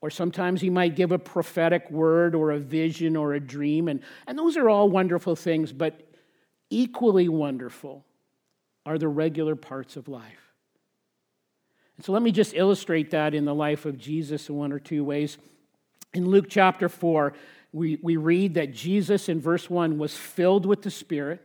Or 0.03 0.11
sometimes 0.11 0.61
he 0.61 0.71
might 0.71 0.97
give 0.97 1.13
a 1.13 1.19
prophetic 1.19 1.91
word 1.91 2.35
or 2.35 2.53
a 2.53 2.59
vision 2.59 3.17
or 3.17 3.35
a 3.35 3.41
dream. 3.41 3.89
And, 3.89 4.01
and 4.27 4.39
those 4.39 4.57
are 4.57 4.69
all 4.69 4.89
wonderful 4.89 5.37
things, 5.37 5.73
but 5.73 6.01
equally 6.71 7.29
wonderful 7.29 8.05
are 8.87 8.97
the 8.97 9.09
regular 9.09 9.57
parts 9.57 9.97
of 9.97 10.09
life. 10.09 10.55
And 11.97 12.05
so 12.05 12.13
let 12.13 12.23
me 12.23 12.33
just 12.33 12.55
illustrate 12.55 13.11
that 13.11 13.35
in 13.35 13.45
the 13.45 13.55
life 13.55 13.85
of 13.85 13.99
Jesus 13.99 14.49
in 14.49 14.57
one 14.57 14.73
or 14.73 14.79
two 14.79 15.05
ways. 15.05 15.37
In 16.15 16.31
Luke 16.31 16.47
chapter 16.49 16.89
4, 16.89 17.35
we, 17.73 17.99
we 18.03 18.17
read 18.17 18.55
that 18.55 18.73
Jesus 18.73 19.29
in 19.29 19.39
verse 19.39 19.69
1 19.69 19.99
was 19.99 20.17
filled 20.17 20.65
with 20.65 20.83
the 20.83 20.91
Spirit, 20.91 21.45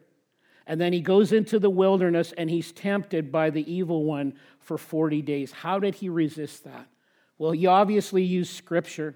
and 0.66 0.80
then 0.80 0.94
he 0.94 1.02
goes 1.02 1.32
into 1.32 1.60
the 1.60 1.70
wilderness 1.70 2.34
and 2.38 2.50
he's 2.50 2.72
tempted 2.72 3.32
by 3.32 3.50
the 3.50 3.72
evil 3.72 4.06
one 4.06 4.34
for 4.60 4.78
40 4.78 5.22
days. 5.22 5.52
How 5.52 5.78
did 5.78 5.96
he 5.96 6.10
resist 6.10 6.64
that? 6.64 6.88
Well, 7.38 7.52
he 7.52 7.68
obviously 7.68 8.24
used 8.24 8.56
scripture, 8.56 9.16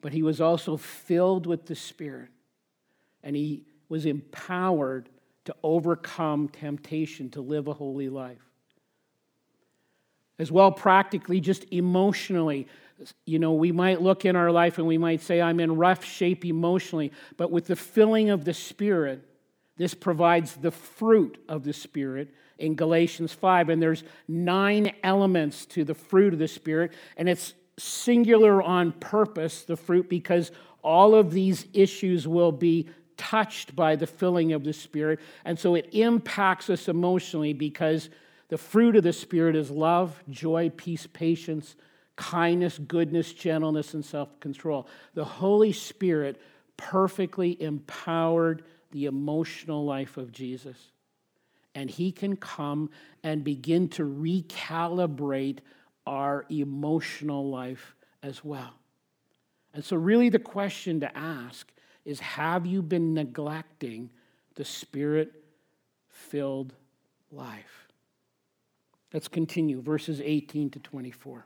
but 0.00 0.12
he 0.12 0.22
was 0.22 0.40
also 0.40 0.76
filled 0.76 1.46
with 1.46 1.66
the 1.66 1.74
Spirit. 1.74 2.30
And 3.22 3.34
he 3.34 3.64
was 3.88 4.06
empowered 4.06 5.08
to 5.46 5.54
overcome 5.62 6.48
temptation 6.48 7.30
to 7.30 7.40
live 7.40 7.68
a 7.68 7.72
holy 7.72 8.08
life. 8.08 8.50
As 10.38 10.50
well, 10.50 10.72
practically, 10.72 11.40
just 11.40 11.64
emotionally, 11.72 12.66
you 13.24 13.38
know, 13.38 13.52
we 13.52 13.72
might 13.72 14.02
look 14.02 14.24
in 14.24 14.36
our 14.36 14.50
life 14.50 14.78
and 14.78 14.86
we 14.86 14.98
might 14.98 15.20
say, 15.20 15.40
I'm 15.40 15.60
in 15.60 15.76
rough 15.76 16.04
shape 16.04 16.44
emotionally, 16.44 17.12
but 17.36 17.50
with 17.50 17.66
the 17.66 17.76
filling 17.76 18.30
of 18.30 18.44
the 18.44 18.54
Spirit, 18.54 19.22
this 19.76 19.94
provides 19.94 20.54
the 20.54 20.70
fruit 20.70 21.42
of 21.48 21.64
the 21.64 21.72
Spirit 21.72 22.32
in 22.58 22.74
Galatians 22.74 23.32
5. 23.32 23.68
And 23.68 23.82
there's 23.82 24.04
nine 24.28 24.92
elements 25.02 25.66
to 25.66 25.84
the 25.84 25.94
fruit 25.94 26.32
of 26.32 26.38
the 26.38 26.48
Spirit, 26.48 26.92
and 27.16 27.28
it's 27.28 27.54
singular 27.76 28.62
on 28.62 28.92
purpose, 28.92 29.62
the 29.62 29.76
fruit, 29.76 30.08
because 30.08 30.52
all 30.82 31.14
of 31.14 31.32
these 31.32 31.66
issues 31.72 32.28
will 32.28 32.52
be 32.52 32.88
touched 33.16 33.74
by 33.74 33.96
the 33.96 34.06
filling 34.06 34.52
of 34.52 34.64
the 34.64 34.72
Spirit. 34.72 35.20
And 35.44 35.58
so 35.58 35.74
it 35.74 35.88
impacts 35.92 36.70
us 36.70 36.88
emotionally 36.88 37.52
because 37.52 38.10
the 38.48 38.58
fruit 38.58 38.96
of 38.96 39.02
the 39.02 39.12
Spirit 39.12 39.56
is 39.56 39.70
love, 39.70 40.22
joy, 40.30 40.70
peace, 40.76 41.06
patience, 41.06 41.74
kindness, 42.16 42.78
goodness, 42.78 43.32
gentleness, 43.32 43.94
and 43.94 44.04
self 44.04 44.38
control. 44.40 44.86
The 45.14 45.24
Holy 45.24 45.72
Spirit 45.72 46.40
perfectly 46.76 47.60
empowered 47.60 48.64
the 48.94 49.06
emotional 49.06 49.84
life 49.84 50.16
of 50.16 50.32
Jesus 50.32 50.78
and 51.74 51.90
He 51.90 52.12
can 52.12 52.36
come 52.36 52.90
and 53.24 53.42
begin 53.42 53.88
to 53.88 54.04
recalibrate 54.04 55.58
our 56.06 56.46
emotional 56.48 57.50
life 57.50 57.96
as 58.22 58.44
well. 58.44 58.74
And 59.74 59.84
so, 59.84 59.96
really, 59.96 60.28
the 60.28 60.38
question 60.38 61.00
to 61.00 61.18
ask 61.18 61.70
is 62.04 62.20
Have 62.20 62.66
you 62.66 62.82
been 62.82 63.12
neglecting 63.14 64.10
the 64.54 64.64
spirit 64.64 65.32
filled 66.08 66.72
life? 67.32 67.88
Let's 69.12 69.26
continue, 69.28 69.80
verses 69.80 70.20
18 70.24 70.70
to 70.70 70.78
24. 70.78 71.44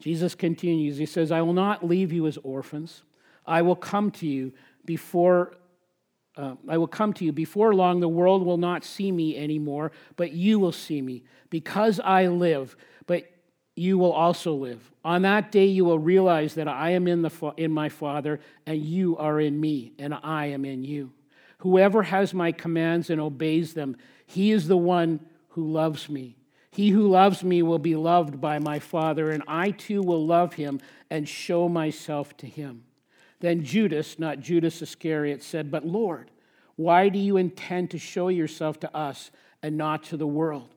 Jesus 0.00 0.34
continues. 0.34 0.96
He 0.96 1.06
says, 1.06 1.30
I 1.30 1.42
will 1.42 1.52
not 1.52 1.86
leave 1.86 2.12
you 2.12 2.26
as 2.26 2.38
orphans. 2.38 3.02
I 3.46 3.62
will 3.62 3.76
come 3.76 4.10
to 4.12 4.26
you 4.26 4.52
before 4.90 5.56
uh, 6.36 6.56
I 6.68 6.78
will 6.78 6.88
come 6.88 7.12
to 7.12 7.24
you 7.24 7.32
before 7.32 7.72
long. 7.76 8.00
The 8.00 8.08
world 8.08 8.44
will 8.44 8.56
not 8.56 8.84
see 8.84 9.12
me 9.12 9.36
anymore, 9.36 9.92
but 10.16 10.32
you 10.32 10.58
will 10.58 10.72
see 10.72 11.00
me 11.00 11.22
because 11.48 12.00
I 12.00 12.26
live. 12.26 12.76
But 13.06 13.30
you 13.76 13.98
will 13.98 14.10
also 14.12 14.52
live. 14.54 14.90
On 15.04 15.22
that 15.22 15.52
day, 15.52 15.66
you 15.66 15.84
will 15.84 16.00
realize 16.00 16.54
that 16.54 16.66
I 16.66 16.90
am 16.90 17.06
in, 17.06 17.22
the, 17.22 17.52
in 17.56 17.70
my 17.70 17.88
Father, 17.88 18.40
and 18.66 18.82
you 18.82 19.16
are 19.16 19.38
in 19.40 19.60
me, 19.60 19.92
and 19.96 20.12
I 20.12 20.46
am 20.46 20.64
in 20.64 20.82
you. 20.82 21.12
Whoever 21.58 22.02
has 22.02 22.34
my 22.34 22.50
commands 22.50 23.10
and 23.10 23.20
obeys 23.20 23.74
them, 23.74 23.96
he 24.26 24.50
is 24.50 24.66
the 24.66 24.76
one 24.76 25.20
who 25.50 25.70
loves 25.70 26.08
me. 26.08 26.36
He 26.72 26.90
who 26.90 27.06
loves 27.06 27.44
me 27.44 27.62
will 27.62 27.78
be 27.78 27.94
loved 27.94 28.40
by 28.40 28.58
my 28.58 28.80
Father, 28.80 29.30
and 29.30 29.44
I 29.46 29.70
too 29.70 30.02
will 30.02 30.26
love 30.26 30.54
him 30.54 30.80
and 31.10 31.28
show 31.28 31.68
myself 31.68 32.36
to 32.38 32.46
him. 32.46 32.84
Then 33.40 33.64
Judas, 33.64 34.18
not 34.18 34.40
Judas 34.40 34.82
Iscariot, 34.82 35.42
said, 35.42 35.70
But 35.70 35.86
Lord, 35.86 36.30
why 36.76 37.08
do 37.08 37.18
you 37.18 37.36
intend 37.36 37.90
to 37.90 37.98
show 37.98 38.28
yourself 38.28 38.80
to 38.80 38.96
us 38.96 39.30
and 39.62 39.76
not 39.76 40.04
to 40.04 40.16
the 40.16 40.26
world? 40.26 40.74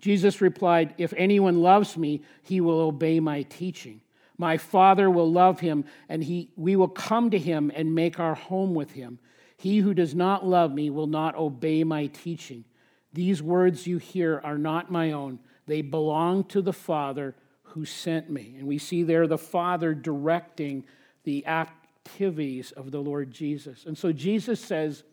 Jesus 0.00 0.40
replied, 0.40 0.94
If 0.98 1.14
anyone 1.16 1.62
loves 1.62 1.96
me, 1.96 2.22
he 2.42 2.60
will 2.60 2.80
obey 2.80 3.20
my 3.20 3.42
teaching. 3.42 4.00
My 4.38 4.56
Father 4.56 5.10
will 5.10 5.30
love 5.30 5.60
him, 5.60 5.84
and 6.08 6.24
he, 6.24 6.50
we 6.56 6.74
will 6.74 6.88
come 6.88 7.30
to 7.30 7.38
him 7.38 7.70
and 7.74 7.94
make 7.94 8.18
our 8.18 8.34
home 8.34 8.74
with 8.74 8.92
him. 8.92 9.18
He 9.56 9.78
who 9.78 9.92
does 9.92 10.14
not 10.14 10.46
love 10.46 10.72
me 10.72 10.88
will 10.88 11.06
not 11.06 11.36
obey 11.36 11.84
my 11.84 12.06
teaching. 12.06 12.64
These 13.12 13.42
words 13.42 13.86
you 13.86 13.98
hear 13.98 14.40
are 14.42 14.56
not 14.56 14.90
my 14.90 15.12
own, 15.12 15.38
they 15.66 15.82
belong 15.82 16.44
to 16.44 16.62
the 16.62 16.72
Father 16.72 17.34
who 17.62 17.84
sent 17.84 18.30
me. 18.30 18.54
And 18.58 18.66
we 18.66 18.78
see 18.78 19.02
there 19.02 19.26
the 19.26 19.38
Father 19.38 19.94
directing 19.94 20.84
the 21.24 21.44
activities 22.10 22.72
of 22.72 22.90
the 22.90 23.00
Lord 23.00 23.30
Jesus. 23.30 23.86
And 23.86 23.96
so 23.96 24.12
Jesus 24.12 24.60
says, 24.60 25.04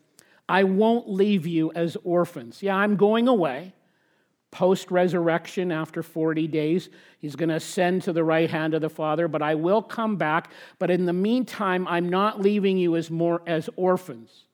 I 0.48 0.64
won't 0.64 1.08
leave 1.08 1.46
you 1.46 1.70
as 1.74 1.96
orphans. 2.04 2.62
Yeah, 2.62 2.76
I'm 2.76 2.96
going 2.96 3.28
away 3.28 3.72
post 4.50 4.90
resurrection 4.90 5.70
after 5.70 6.02
40 6.02 6.48
days. 6.48 6.88
He's 7.18 7.36
going 7.36 7.50
to 7.50 7.56
ascend 7.56 8.02
to 8.04 8.14
the 8.14 8.24
right 8.24 8.48
hand 8.48 8.72
of 8.72 8.80
the 8.80 8.88
Father, 8.88 9.28
but 9.28 9.42
I 9.42 9.54
will 9.54 9.82
come 9.82 10.16
back. 10.16 10.50
But 10.78 10.90
in 10.90 11.04
the 11.04 11.12
meantime, 11.12 11.86
I'm 11.86 12.08
not 12.08 12.40
leaving 12.40 12.78
you 12.78 12.96
as, 12.96 13.10
more, 13.10 13.42
as 13.46 13.68
orphans. 13.76 14.46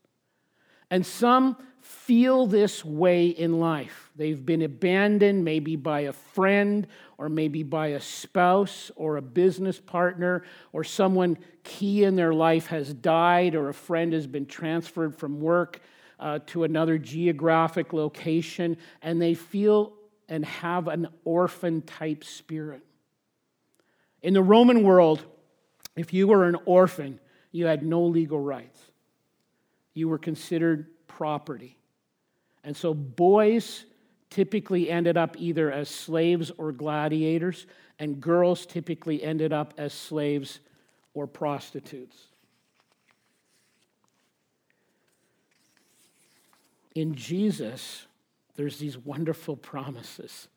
And 0.91 1.07
some 1.07 1.57
feel 1.85 2.47
this 2.47 2.83
way 2.83 3.27
in 3.27 3.61
life. 3.61 4.11
They've 4.17 4.45
been 4.45 4.63
abandoned, 4.63 5.45
maybe 5.45 5.77
by 5.77 6.01
a 6.01 6.15
friend, 6.15 6.87
or 7.19 7.29
maybe 7.29 7.63
by 7.63 7.89
a 7.89 8.01
spouse, 8.01 8.91
or 8.97 9.19
a 9.19 9.23
business 9.23 9.79
partner, 9.81 10.45
or 10.73 10.83
someone 10.83 11.37
key 11.63 12.05
in 12.05 12.17
their 12.17 12.33
life 12.33 12.69
has 12.69 12.95
died, 12.95 13.55
or 13.55 13.69
a 13.69 13.75
friend 13.75 14.15
has 14.15 14.27
been 14.27 14.47
transferred 14.47 15.15
from 15.15 15.41
work 15.41 15.81
uh, 16.19 16.39
to 16.47 16.65
another 16.65 16.97
geographic 16.97 17.93
location, 17.93 18.79
and 19.03 19.21
they 19.21 19.35
feel 19.35 19.93
and 20.27 20.47
have 20.47 20.89
an 20.89 21.07
orphan 21.25 21.83
type 21.83 22.25
spirit. 22.25 22.83
In 24.23 24.33
the 24.33 24.43
Roman 24.43 24.83
world, 24.83 25.23
if 25.97 26.15
you 26.15 26.29
were 26.29 26.49
an 26.49 26.57
orphan, 26.65 27.21
you 27.53 27.67
had 27.67 27.85
no 27.85 28.03
legal 28.05 28.41
rights. 28.41 28.81
You 29.93 30.09
were 30.09 30.19
considered 30.19 30.87
property. 31.17 31.77
And 32.63 32.77
so 32.77 32.95
boys 32.95 33.85
typically 34.31 34.91
ended 34.91 35.17
up 35.17 35.37
either 35.39 35.71
as 35.71 35.89
slaves 35.89 36.51
or 36.59 36.73
gladiators, 36.73 37.67
and 37.99 38.21
girls 38.21 38.67
typically 38.67 39.23
ended 39.23 39.53
up 39.53 39.75
as 39.79 39.93
slaves 39.93 40.61
or 41.15 41.27
prostitutes. 41.27 42.29
in 46.95 47.15
Jesus, 47.15 48.07
there's 48.57 48.79
these 48.79 48.97
wonderful 48.97 49.57
promises. 49.57 50.49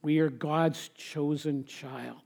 We 0.00 0.18
are 0.18 0.30
God's 0.30 0.88
chosen 0.96 1.64
child. 1.64 2.16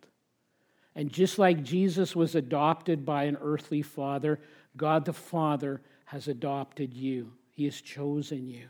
And 0.94 1.12
just 1.12 1.38
like 1.38 1.62
Jesus 1.62 2.16
was 2.16 2.35
adopted 2.35 3.05
by 3.05 3.25
an 3.25 3.37
earthly 3.40 3.83
father, 3.83 4.38
God 4.77 5.05
the 5.05 5.12
Father 5.12 5.83
has 6.07 6.29
adopted 6.29 6.94
you. 6.94 7.33
He 7.57 7.64
has 7.64 7.81
chosen 7.81 8.47
you. 8.47 8.69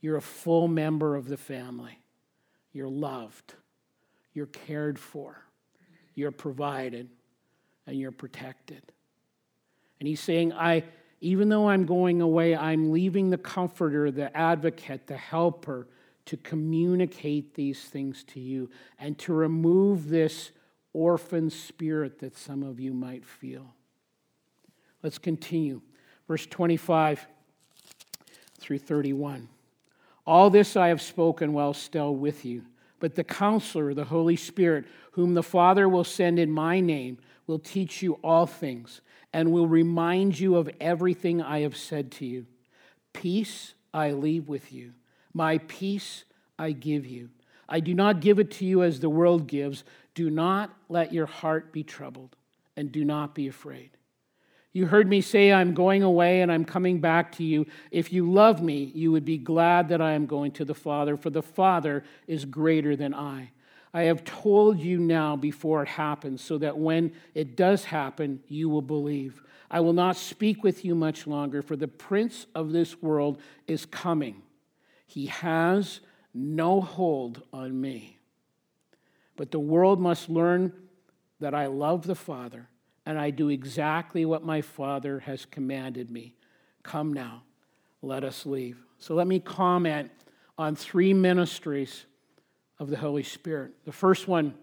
You're 0.00 0.16
a 0.16 0.22
full 0.22 0.68
member 0.68 1.16
of 1.16 1.26
the 1.26 1.36
family. 1.36 1.98
You're 2.72 2.88
loved. 2.88 3.54
You're 4.34 4.46
cared 4.46 5.00
for. 5.00 5.42
You're 6.14 6.30
provided. 6.30 7.08
And 7.88 7.98
you're 7.98 8.12
protected. 8.12 8.82
And 9.98 10.06
he's 10.06 10.20
saying, 10.20 10.52
I 10.52 10.84
even 11.20 11.48
though 11.48 11.68
I'm 11.68 11.86
going 11.86 12.20
away, 12.20 12.54
I'm 12.54 12.92
leaving 12.92 13.30
the 13.30 13.38
comforter, 13.38 14.12
the 14.12 14.34
advocate, 14.36 15.08
the 15.08 15.16
helper 15.16 15.88
to 16.26 16.36
communicate 16.36 17.54
these 17.54 17.80
things 17.80 18.22
to 18.24 18.38
you 18.38 18.70
and 18.98 19.18
to 19.18 19.32
remove 19.32 20.08
this 20.08 20.52
orphan 20.92 21.50
spirit 21.50 22.20
that 22.20 22.36
some 22.36 22.62
of 22.62 22.78
you 22.78 22.92
might 22.92 23.24
feel. 23.24 23.74
Let's 25.02 25.18
continue. 25.18 25.80
Verse 26.28 26.46
25 26.46 27.26
through 28.66 28.78
31. 28.78 29.48
All 30.26 30.50
this 30.50 30.76
I 30.76 30.88
have 30.88 31.00
spoken 31.00 31.52
while 31.52 31.72
still 31.72 32.16
with 32.16 32.44
you, 32.44 32.64
but 32.98 33.14
the 33.14 33.22
counselor, 33.22 33.94
the 33.94 34.04
Holy 34.04 34.34
Spirit, 34.34 34.86
whom 35.12 35.34
the 35.34 35.42
Father 35.44 35.88
will 35.88 36.02
send 36.02 36.40
in 36.40 36.50
my 36.50 36.80
name, 36.80 37.18
will 37.46 37.60
teach 37.60 38.02
you 38.02 38.14
all 38.24 38.44
things 38.44 39.02
and 39.32 39.52
will 39.52 39.68
remind 39.68 40.40
you 40.40 40.56
of 40.56 40.68
everything 40.80 41.40
I 41.40 41.60
have 41.60 41.76
said 41.76 42.10
to 42.12 42.26
you. 42.26 42.46
Peace 43.12 43.74
I 43.94 44.10
leave 44.10 44.48
with 44.48 44.72
you, 44.72 44.94
my 45.32 45.58
peace 45.58 46.24
I 46.58 46.72
give 46.72 47.06
you. 47.06 47.30
I 47.68 47.78
do 47.78 47.94
not 47.94 48.20
give 48.20 48.40
it 48.40 48.50
to 48.52 48.64
you 48.64 48.82
as 48.82 48.98
the 48.98 49.08
world 49.08 49.46
gives. 49.46 49.84
Do 50.16 50.28
not 50.28 50.74
let 50.88 51.12
your 51.12 51.26
heart 51.26 51.72
be 51.72 51.84
troubled, 51.84 52.34
and 52.76 52.90
do 52.90 53.04
not 53.04 53.32
be 53.32 53.46
afraid. 53.46 53.95
You 54.76 54.84
heard 54.84 55.08
me 55.08 55.22
say, 55.22 55.54
I'm 55.54 55.72
going 55.72 56.02
away 56.02 56.42
and 56.42 56.52
I'm 56.52 56.66
coming 56.66 57.00
back 57.00 57.32
to 57.36 57.42
you. 57.42 57.64
If 57.90 58.12
you 58.12 58.30
love 58.30 58.60
me, 58.60 58.92
you 58.94 59.10
would 59.10 59.24
be 59.24 59.38
glad 59.38 59.88
that 59.88 60.02
I 60.02 60.12
am 60.12 60.26
going 60.26 60.52
to 60.52 60.66
the 60.66 60.74
Father, 60.74 61.16
for 61.16 61.30
the 61.30 61.42
Father 61.42 62.04
is 62.26 62.44
greater 62.44 62.94
than 62.94 63.14
I. 63.14 63.52
I 63.94 64.02
have 64.02 64.22
told 64.22 64.78
you 64.78 64.98
now 64.98 65.34
before 65.34 65.82
it 65.82 65.88
happens, 65.88 66.42
so 66.42 66.58
that 66.58 66.76
when 66.76 67.14
it 67.32 67.56
does 67.56 67.84
happen, 67.84 68.42
you 68.48 68.68
will 68.68 68.82
believe. 68.82 69.42
I 69.70 69.80
will 69.80 69.94
not 69.94 70.14
speak 70.14 70.62
with 70.62 70.84
you 70.84 70.94
much 70.94 71.26
longer, 71.26 71.62
for 71.62 71.76
the 71.76 71.88
prince 71.88 72.44
of 72.54 72.72
this 72.72 73.00
world 73.00 73.40
is 73.66 73.86
coming. 73.86 74.42
He 75.06 75.24
has 75.24 76.00
no 76.34 76.82
hold 76.82 77.40
on 77.50 77.80
me. 77.80 78.18
But 79.36 79.52
the 79.52 79.58
world 79.58 80.00
must 80.00 80.28
learn 80.28 80.74
that 81.40 81.54
I 81.54 81.64
love 81.64 82.06
the 82.06 82.14
Father, 82.14 82.68
and 83.06 83.18
I 83.18 83.30
do 83.30 83.48
exactly 83.48 84.24
what 84.24 84.44
my 84.44 84.60
Father 84.60 85.20
has 85.20 85.46
commanded 85.46 86.10
me. 86.10 86.34
Come 86.82 87.12
now, 87.12 87.44
let 88.02 88.24
us 88.24 88.44
leave. 88.44 88.78
So 88.98 89.14
let 89.14 89.28
me 89.28 89.38
comment 89.38 90.10
on 90.58 90.74
three 90.74 91.14
ministries 91.14 92.04
of 92.80 92.90
the 92.90 92.96
Holy 92.96 93.22
Spirit. 93.22 93.72
The 93.84 93.92
first 93.92 94.26
one, 94.26 94.54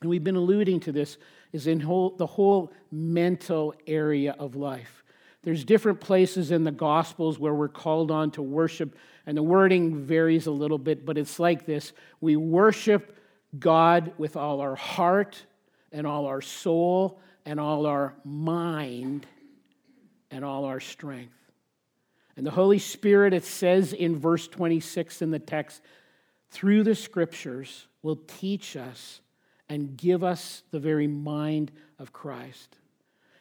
and 0.00 0.10
we've 0.10 0.22
been 0.22 0.36
alluding 0.36 0.80
to 0.80 0.92
this, 0.92 1.16
is 1.52 1.66
in 1.66 1.80
whole, 1.80 2.10
the 2.10 2.26
whole 2.26 2.70
mental 2.92 3.74
area 3.86 4.36
of 4.38 4.54
life. 4.54 5.02
There's 5.42 5.64
different 5.64 6.00
places 6.00 6.50
in 6.50 6.64
the 6.64 6.70
Gospels 6.70 7.38
where 7.38 7.54
we're 7.54 7.68
called 7.68 8.10
on 8.10 8.30
to 8.32 8.42
worship, 8.42 8.94
and 9.24 9.36
the 9.36 9.42
wording 9.42 10.04
varies 10.04 10.46
a 10.46 10.50
little 10.50 10.78
bit, 10.78 11.06
but 11.06 11.16
it's 11.16 11.40
like 11.40 11.64
this 11.64 11.92
We 12.20 12.36
worship 12.36 13.16
God 13.58 14.12
with 14.18 14.36
all 14.36 14.60
our 14.60 14.76
heart 14.76 15.46
and 15.92 16.06
all 16.06 16.26
our 16.26 16.42
soul 16.42 17.20
and 17.50 17.58
all 17.58 17.84
our 17.84 18.14
mind 18.24 19.26
and 20.30 20.44
all 20.44 20.66
our 20.66 20.78
strength. 20.78 21.34
And 22.36 22.46
the 22.46 22.52
Holy 22.52 22.78
Spirit, 22.78 23.34
it 23.34 23.44
says 23.44 23.92
in 23.92 24.16
verse 24.16 24.46
26 24.46 25.20
in 25.20 25.32
the 25.32 25.40
text, 25.40 25.82
through 26.52 26.84
the 26.84 26.94
scriptures 26.94 27.88
will 28.04 28.20
teach 28.38 28.76
us 28.76 29.20
and 29.68 29.96
give 29.96 30.22
us 30.22 30.62
the 30.70 30.78
very 30.78 31.08
mind 31.08 31.72
of 31.98 32.12
Christ. 32.12 32.76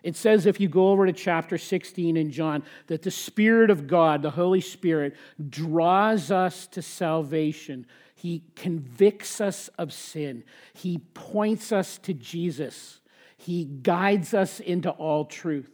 It 0.01 0.15
says, 0.15 0.47
if 0.47 0.59
you 0.59 0.69
go 0.69 0.89
over 0.89 1.05
to 1.05 1.13
chapter 1.13 1.59
16 1.59 2.17
in 2.17 2.31
John, 2.31 2.63
that 2.87 3.03
the 3.03 3.11
Spirit 3.11 3.69
of 3.69 3.85
God, 3.85 4.23
the 4.23 4.31
Holy 4.31 4.61
Spirit, 4.61 5.15
draws 5.51 6.31
us 6.31 6.65
to 6.69 6.81
salvation. 6.81 7.85
He 8.15 8.41
convicts 8.55 9.39
us 9.39 9.67
of 9.77 9.93
sin. 9.93 10.45
He 10.73 10.97
points 11.13 11.71
us 11.71 11.99
to 11.99 12.15
Jesus. 12.15 12.98
He 13.39 13.65
guides 13.65 14.33
us 14.33 14.59
into 14.59 14.89
all 14.89 15.25
truth. 15.25 15.69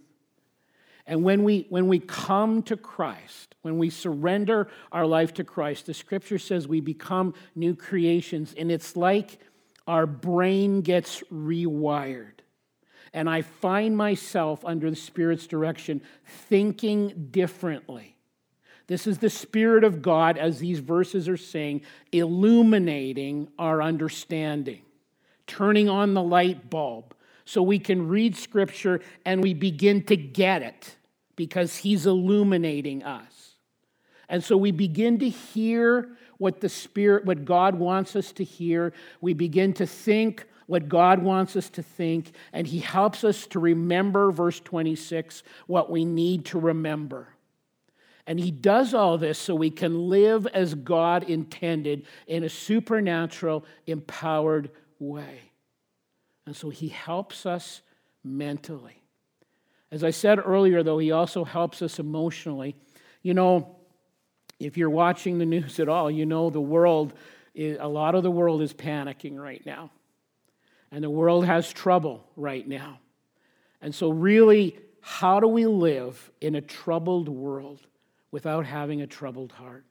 And 1.06 1.24
when 1.24 1.44
we, 1.44 1.68
when 1.70 1.88
we 1.88 2.00
come 2.00 2.64
to 2.64 2.78
Christ, 2.78 3.56
when 3.62 3.78
we 3.78 3.90
surrender 3.90 4.70
our 4.92 5.06
life 5.06 5.34
to 5.36 5.44
Christ, 5.44 5.86
the 5.86 5.94
scripture 5.94 6.40
says 6.40 6.68
we 6.68 6.80
become 6.80 7.36
new 7.54 7.76
creations. 7.76 8.56
And 8.58 8.72
it's 8.72 8.96
like 8.96 9.40
our 9.86 10.08
brain 10.08 10.82
gets 10.82 11.22
rewired 11.32 12.36
and 13.16 13.30
I 13.30 13.44
find 13.44 13.96
myself 13.96 14.66
under 14.66 14.90
the 14.90 14.96
Spirit's 14.96 15.48
direction 15.48 16.02
thinking 16.26 17.30
differently. 17.32 18.18
This 18.88 19.08
is 19.08 19.20
the 19.20 19.30
Spirit 19.30 19.86
of 19.86 20.02
God, 20.02 20.38
as 20.38 20.60
these 20.60 20.80
verses 20.80 21.30
are 21.30 21.38
saying, 21.38 21.82
illuminating 22.12 23.48
our 23.58 23.82
understanding, 23.82 24.82
turning 25.48 25.88
on 25.88 26.14
the 26.14 26.22
light 26.22 26.70
bulb 26.70 27.15
so 27.46 27.62
we 27.62 27.80
can 27.80 28.08
read 28.08 28.36
Scripture 28.36 29.02
and 29.24 29.42
we 29.42 29.54
begin 29.54 30.04
to 30.06 30.18
get 30.18 30.62
it 30.62 30.96
because 31.36 31.78
He's 31.78 32.06
illuminating 32.06 33.04
us. 33.04 33.56
And 34.28 34.44
so 34.44 34.58
we 34.58 34.72
begin 34.72 35.20
to 35.20 35.30
hear 35.30 36.10
what 36.38 36.60
the 36.60 36.70
Spirit, 36.70 37.26
what 37.26 37.46
God 37.46 37.76
wants 37.76 38.16
us 38.16 38.32
to 38.34 38.44
hear. 38.44 38.94
We 39.22 39.34
begin 39.34 39.74
to 39.74 39.86
think 39.86 40.46
what 40.68 40.90
God 40.90 41.22
wants 41.22 41.56
us 41.56 41.70
to 41.72 41.84
think, 41.84 42.32
and 42.52 42.66
He 42.66 42.80
helps 42.80 43.24
us 43.24 43.46
to 43.48 43.60
remember, 43.60 44.32
verse 44.32 44.60
26, 44.60 45.44
what 45.68 45.92
we 45.92 46.06
need 46.06 46.46
to 46.46 46.60
remember. 46.60 47.28
And 48.26 48.40
He 48.40 48.50
does 48.50 48.94
all 48.96 49.20
this 49.20 49.38
so 49.38 49.54
we 49.54 49.70
can 49.70 50.10
live 50.10 50.48
as 50.48 50.74
God 50.74 51.24
intended 51.30 52.08
in 52.26 52.44
a 52.44 52.50
supernatural, 52.50 53.64
empowered 53.86 54.72
way. 54.98 55.42
And 56.46 56.56
so 56.56 56.70
He 56.70 56.90
helps 56.90 57.46
us 57.46 57.82
mentally. 58.24 59.02
As 59.92 60.04
I 60.04 60.12
said 60.12 60.40
earlier, 60.44 60.84
though, 60.84 60.98
He 60.98 61.12
also 61.12 61.44
helps 61.44 61.82
us 61.82 62.00
emotionally. 62.00 62.76
You 63.22 63.34
know, 63.34 63.78
if 64.60 64.78
you're 64.78 64.90
watching 64.90 65.38
the 65.38 65.46
news 65.56 65.80
at 65.80 65.90
all, 65.90 66.10
you 66.10 66.26
know 66.26 66.50
the 66.50 66.62
world, 66.62 67.14
a 67.56 67.88
lot 67.88 68.16
of 68.16 68.24
the 68.24 68.32
world 68.32 68.62
is 68.62 68.74
panicking 68.74 69.38
right 69.38 69.66
now. 69.66 69.92
And 70.92 71.04
the 71.04 71.10
world 71.10 71.46
has 71.46 71.72
trouble 71.72 72.26
right 72.36 72.66
now. 72.68 73.00
And 73.82 73.94
so, 73.94 74.10
really, 74.10 74.78
how 75.02 75.40
do 75.40 75.48
we 75.48 75.66
live 75.66 76.32
in 76.42 76.56
a 76.56 76.62
troubled 76.62 77.30
world 77.30 77.86
without 78.32 78.66
having 78.66 79.02
a 79.02 79.08
troubled 79.08 79.52
heart? 79.52 79.86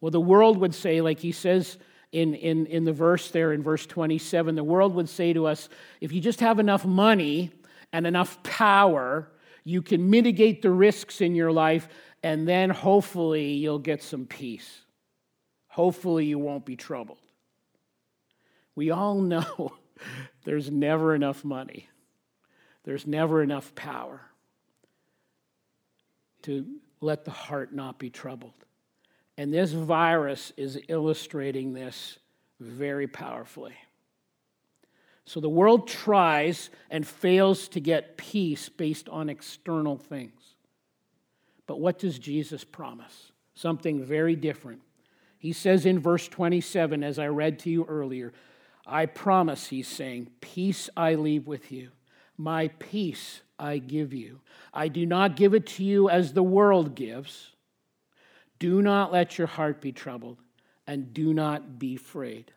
Well, 0.00 0.10
the 0.10 0.20
world 0.20 0.58
would 0.58 0.74
say, 0.74 1.00
like 1.00 1.20
he 1.20 1.32
says 1.32 1.78
in, 2.12 2.34
in, 2.34 2.66
in 2.66 2.84
the 2.84 2.92
verse 2.92 3.30
there 3.30 3.52
in 3.52 3.62
verse 3.62 3.86
27, 3.86 4.54
the 4.54 4.64
world 4.64 4.94
would 4.94 5.08
say 5.08 5.32
to 5.32 5.46
us, 5.46 5.68
if 6.00 6.12
you 6.12 6.20
just 6.20 6.40
have 6.40 6.58
enough 6.58 6.84
money 6.84 7.52
and 7.92 8.06
enough 8.06 8.42
power, 8.42 9.30
you 9.64 9.82
can 9.82 10.10
mitigate 10.10 10.62
the 10.62 10.70
risks 10.70 11.20
in 11.20 11.34
your 11.34 11.52
life, 11.52 11.88
and 12.22 12.48
then 12.48 12.70
hopefully 12.70 13.52
you'll 13.52 13.78
get 13.78 14.02
some 14.02 14.26
peace. 14.26 14.82
Hopefully 15.68 16.26
you 16.26 16.38
won't 16.38 16.66
be 16.66 16.76
troubled. 16.76 17.18
We 18.74 18.90
all 18.90 19.20
know 19.20 19.74
there's 20.44 20.70
never 20.70 21.14
enough 21.14 21.44
money, 21.44 21.88
there's 22.84 23.06
never 23.06 23.42
enough 23.42 23.74
power 23.74 24.22
to 26.42 26.66
let 27.00 27.24
the 27.24 27.30
heart 27.30 27.72
not 27.72 27.98
be 27.98 28.10
troubled. 28.10 28.54
And 29.40 29.54
this 29.54 29.72
virus 29.72 30.52
is 30.58 30.78
illustrating 30.88 31.72
this 31.72 32.18
very 32.60 33.06
powerfully. 33.06 33.72
So 35.24 35.40
the 35.40 35.48
world 35.48 35.88
tries 35.88 36.68
and 36.90 37.06
fails 37.06 37.66
to 37.68 37.80
get 37.80 38.18
peace 38.18 38.68
based 38.68 39.08
on 39.08 39.30
external 39.30 39.96
things. 39.96 40.56
But 41.66 41.80
what 41.80 41.98
does 41.98 42.18
Jesus 42.18 42.64
promise? 42.64 43.32
Something 43.54 44.04
very 44.04 44.36
different. 44.36 44.82
He 45.38 45.54
says 45.54 45.86
in 45.86 46.00
verse 46.00 46.28
27, 46.28 47.02
as 47.02 47.18
I 47.18 47.28
read 47.28 47.60
to 47.60 47.70
you 47.70 47.86
earlier, 47.86 48.34
I 48.86 49.06
promise, 49.06 49.68
he's 49.68 49.88
saying, 49.88 50.28
peace 50.42 50.90
I 50.98 51.14
leave 51.14 51.46
with 51.46 51.72
you. 51.72 51.92
My 52.36 52.68
peace 52.78 53.40
I 53.58 53.78
give 53.78 54.12
you. 54.12 54.40
I 54.74 54.88
do 54.88 55.06
not 55.06 55.34
give 55.34 55.54
it 55.54 55.66
to 55.68 55.82
you 55.82 56.10
as 56.10 56.34
the 56.34 56.42
world 56.42 56.94
gives. 56.94 57.52
Do 58.60 58.80
not 58.82 59.12
let 59.12 59.36
your 59.36 59.48
heart 59.48 59.80
be 59.80 59.90
troubled, 59.90 60.38
and 60.86 61.12
do 61.12 61.34
not 61.34 61.78
be 61.80 61.96
afraid. 61.96 62.52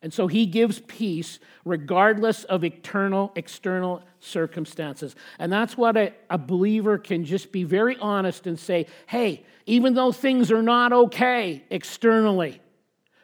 And 0.00 0.14
so 0.14 0.28
he 0.28 0.46
gives 0.46 0.80
peace 0.86 1.40
regardless 1.64 2.44
of 2.44 2.64
eternal, 2.64 3.32
external 3.34 4.02
circumstances. 4.20 5.16
And 5.38 5.52
that's 5.52 5.76
what 5.76 5.96
a, 5.96 6.12
a 6.30 6.38
believer 6.38 6.98
can 6.98 7.24
just 7.24 7.50
be 7.50 7.64
very 7.64 7.96
honest 7.98 8.46
and 8.46 8.58
say, 8.58 8.86
hey, 9.06 9.44
even 9.66 9.94
though 9.94 10.12
things 10.12 10.52
are 10.52 10.62
not 10.62 10.92
okay 10.92 11.64
externally, 11.70 12.60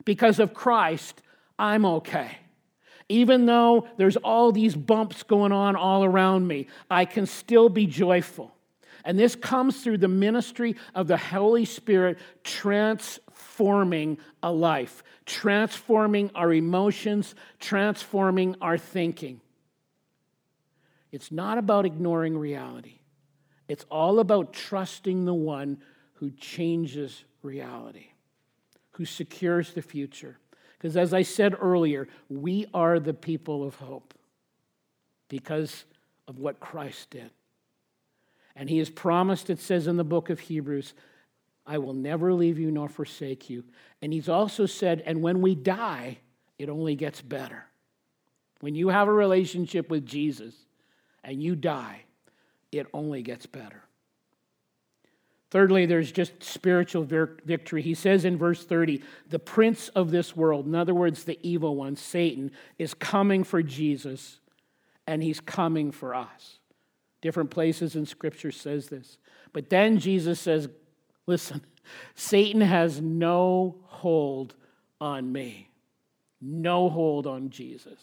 because 0.04 0.38
of 0.38 0.52
Christ, 0.52 1.22
I'm 1.58 1.86
okay. 1.86 2.38
Even 3.08 3.46
though 3.46 3.86
there's 3.96 4.16
all 4.16 4.50
these 4.50 4.74
bumps 4.74 5.22
going 5.22 5.52
on 5.52 5.76
all 5.76 6.04
around 6.04 6.46
me, 6.48 6.66
I 6.90 7.04
can 7.04 7.26
still 7.26 7.68
be 7.68 7.86
joyful. 7.86 8.53
And 9.04 9.18
this 9.18 9.36
comes 9.36 9.82
through 9.82 9.98
the 9.98 10.08
ministry 10.08 10.76
of 10.94 11.06
the 11.06 11.18
Holy 11.18 11.66
Spirit 11.66 12.18
transforming 12.42 14.18
a 14.42 14.50
life, 14.50 15.02
transforming 15.26 16.30
our 16.34 16.52
emotions, 16.52 17.34
transforming 17.60 18.56
our 18.62 18.78
thinking. 18.78 19.40
It's 21.12 21.30
not 21.30 21.58
about 21.58 21.84
ignoring 21.84 22.36
reality, 22.36 23.00
it's 23.68 23.84
all 23.90 24.20
about 24.20 24.52
trusting 24.52 25.26
the 25.26 25.34
one 25.34 25.78
who 26.14 26.30
changes 26.30 27.24
reality, 27.42 28.06
who 28.92 29.04
secures 29.04 29.74
the 29.74 29.82
future. 29.82 30.38
Because 30.78 30.96
as 30.96 31.14
I 31.14 31.22
said 31.22 31.54
earlier, 31.60 32.08
we 32.28 32.66
are 32.74 32.98
the 33.00 33.14
people 33.14 33.64
of 33.66 33.74
hope 33.76 34.14
because 35.28 35.84
of 36.28 36.38
what 36.38 36.60
Christ 36.60 37.10
did. 37.10 37.30
And 38.56 38.70
he 38.70 38.78
has 38.78 38.90
promised, 38.90 39.50
it 39.50 39.58
says 39.58 39.86
in 39.86 39.96
the 39.96 40.04
book 40.04 40.30
of 40.30 40.40
Hebrews, 40.40 40.94
I 41.66 41.78
will 41.78 41.94
never 41.94 42.32
leave 42.32 42.58
you 42.58 42.70
nor 42.70 42.88
forsake 42.88 43.50
you. 43.50 43.64
And 44.02 44.12
he's 44.12 44.28
also 44.28 44.66
said, 44.66 45.02
and 45.06 45.22
when 45.22 45.40
we 45.40 45.54
die, 45.54 46.18
it 46.58 46.68
only 46.68 46.94
gets 46.94 47.20
better. 47.20 47.64
When 48.60 48.74
you 48.74 48.88
have 48.88 49.08
a 49.08 49.12
relationship 49.12 49.90
with 49.90 50.06
Jesus 50.06 50.54
and 51.24 51.42
you 51.42 51.56
die, 51.56 52.02
it 52.70 52.86
only 52.92 53.22
gets 53.22 53.46
better. 53.46 53.82
Thirdly, 55.50 55.86
there's 55.86 56.10
just 56.10 56.42
spiritual 56.42 57.04
victory. 57.04 57.80
He 57.80 57.94
says 57.94 58.24
in 58.24 58.36
verse 58.36 58.64
30, 58.64 59.02
the 59.28 59.38
prince 59.38 59.88
of 59.90 60.10
this 60.10 60.34
world, 60.34 60.66
in 60.66 60.74
other 60.74 60.94
words, 60.94 61.24
the 61.24 61.38
evil 61.42 61.76
one, 61.76 61.94
Satan, 61.94 62.50
is 62.78 62.92
coming 62.92 63.44
for 63.44 63.62
Jesus 63.62 64.40
and 65.06 65.22
he's 65.22 65.40
coming 65.40 65.92
for 65.92 66.14
us. 66.14 66.58
Different 67.24 67.50
places 67.50 67.96
in 67.96 68.06
scripture 68.06 68.52
says 68.52 68.86
this. 68.86 69.18
But 69.52 69.68
then 69.68 69.98
Jesus 69.98 70.38
says, 70.38 70.68
listen, 71.26 71.64
Satan 72.14 72.60
has 72.60 73.00
no 73.00 73.78
hold 73.84 74.54
on 75.00 75.32
me. 75.32 75.70
No 76.40 76.88
hold 76.88 77.26
on 77.26 77.50
Jesus. 77.50 77.98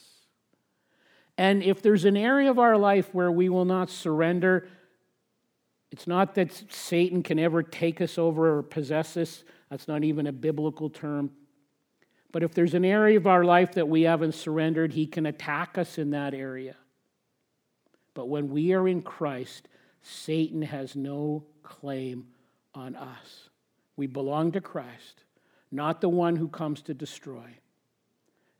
And 1.38 1.63
if 1.63 1.81
there's 1.81 2.03
an 2.03 2.17
area 2.17 2.51
of 2.51 2.60
our 2.60 2.77
life 2.77 3.13
where 3.13 3.31
we 3.31 3.47
will 3.47 3.65
not 3.65 3.89
surrender 3.89 4.67
it's 5.91 6.07
not 6.07 6.36
that 6.36 6.63
Satan 6.71 7.21
can 7.21 7.38
ever 7.38 7.62
take 7.62 7.99
us 7.99 8.17
over 8.17 8.57
or 8.57 8.63
possess 8.63 9.17
us. 9.17 9.43
That's 9.69 9.88
not 9.88 10.03
even 10.03 10.25
a 10.25 10.31
biblical 10.31 10.89
term. 10.89 11.31
But 12.31 12.43
if 12.43 12.53
there's 12.53 12.73
an 12.73 12.86
area 12.86 13.17
of 13.17 13.27
our 13.27 13.43
life 13.43 13.73
that 13.73 13.89
we 13.89 14.03
haven't 14.03 14.34
surrendered, 14.34 14.93
he 14.93 15.05
can 15.05 15.25
attack 15.25 15.77
us 15.77 15.97
in 15.97 16.12
that 16.12 16.34
area. 16.34 16.75
But 18.13 18.28
when 18.28 18.50
we 18.50 18.74
are 18.74 18.88
in 18.88 19.02
Christ, 19.02 19.67
Satan 20.02 20.62
has 20.62 20.95
no 20.95 21.45
claim 21.63 22.28
on 22.74 22.95
us. 22.95 23.50
We 23.95 24.08
belong 24.08 24.52
to 24.54 24.62
Christ, 24.62 25.24
not 25.71 26.02
the 26.02 26.10
one 26.10 26.36
who 26.36 26.47
comes 26.47 26.82
to 26.84 26.93
destroy. 26.93 27.58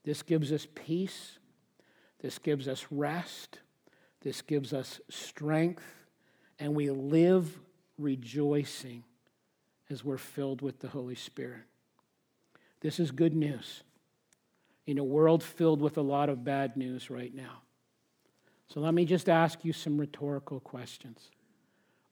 This 0.04 0.24
gives 0.24 0.52
us 0.52 0.68
peace. 0.76 1.40
This 2.22 2.38
gives 2.38 2.68
us 2.68 2.86
rest. 2.92 3.60
This 4.22 4.42
gives 4.42 4.74
us 4.74 5.00
strength 5.10 5.84
and 6.62 6.76
we 6.76 6.92
live 6.92 7.60
rejoicing 7.98 9.04
as 9.90 10.06
we're 10.06 10.20
filled 10.20 10.62
with 10.62 10.80
the 10.80 10.88
Holy 10.88 11.16
Spirit. 11.16 11.64
This 12.82 13.00
is 13.00 13.10
good 13.10 13.36
news 13.36 13.82
in 14.86 15.00
a 15.00 15.04
world 15.04 15.44
filled 15.44 15.82
with 15.82 15.98
a 15.98 16.04
lot 16.04 16.30
of 16.30 16.44
bad 16.44 16.78
news 16.78 17.10
right 17.10 17.34
now. 17.34 17.64
So 18.72 18.80
let 18.80 18.94
me 18.94 19.04
just 19.04 19.28
ask 19.28 19.66
you 19.66 19.74
some 19.74 20.00
rhetorical 20.00 20.62
questions. 20.62 21.30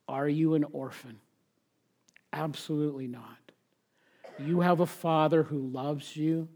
Are 0.10 0.28
you 0.28 0.56
an 0.56 0.66
orphan? 0.74 1.18
Absolutely 2.34 3.08
not. 3.08 3.38
You 4.38 4.60
have 4.60 4.82
a 4.82 4.86
father 4.86 5.44
who 5.44 5.60
loves 5.60 6.18
you, 6.18 6.50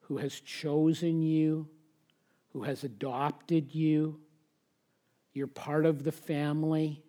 who 0.00 0.18
has 0.18 0.38
chosen 0.40 1.22
you, 1.22 1.66
who 2.52 2.64
has 2.64 2.84
adopted 2.84 3.74
you. 3.74 4.20
You're 5.32 5.46
part 5.46 5.86
of 5.86 6.04
the 6.04 6.12
family. 6.12 7.02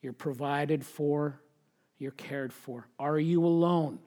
You're 0.00 0.12
provided 0.12 0.86
for. 0.86 1.40
You're 1.98 2.12
cared 2.12 2.52
for. 2.52 2.86
Are 3.00 3.18
you 3.18 3.44
alone? 3.44 3.98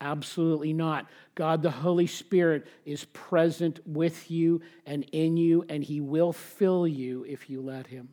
Absolutely 0.00 0.72
not. 0.72 1.06
God 1.34 1.62
the 1.62 1.70
Holy 1.70 2.06
Spirit 2.06 2.66
is 2.84 3.04
present 3.06 3.80
with 3.86 4.30
you 4.30 4.60
and 4.84 5.04
in 5.12 5.36
you, 5.36 5.64
and 5.68 5.82
He 5.82 6.00
will 6.00 6.32
fill 6.32 6.86
you 6.86 7.24
if 7.24 7.48
you 7.48 7.62
let 7.62 7.86
Him. 7.86 8.10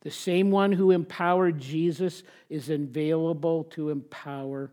The 0.00 0.10
same 0.10 0.50
one 0.50 0.72
who 0.72 0.90
empowered 0.90 1.60
Jesus 1.60 2.24
is 2.50 2.68
available 2.68 3.64
to 3.64 3.90
empower 3.90 4.72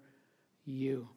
you. 0.65 1.07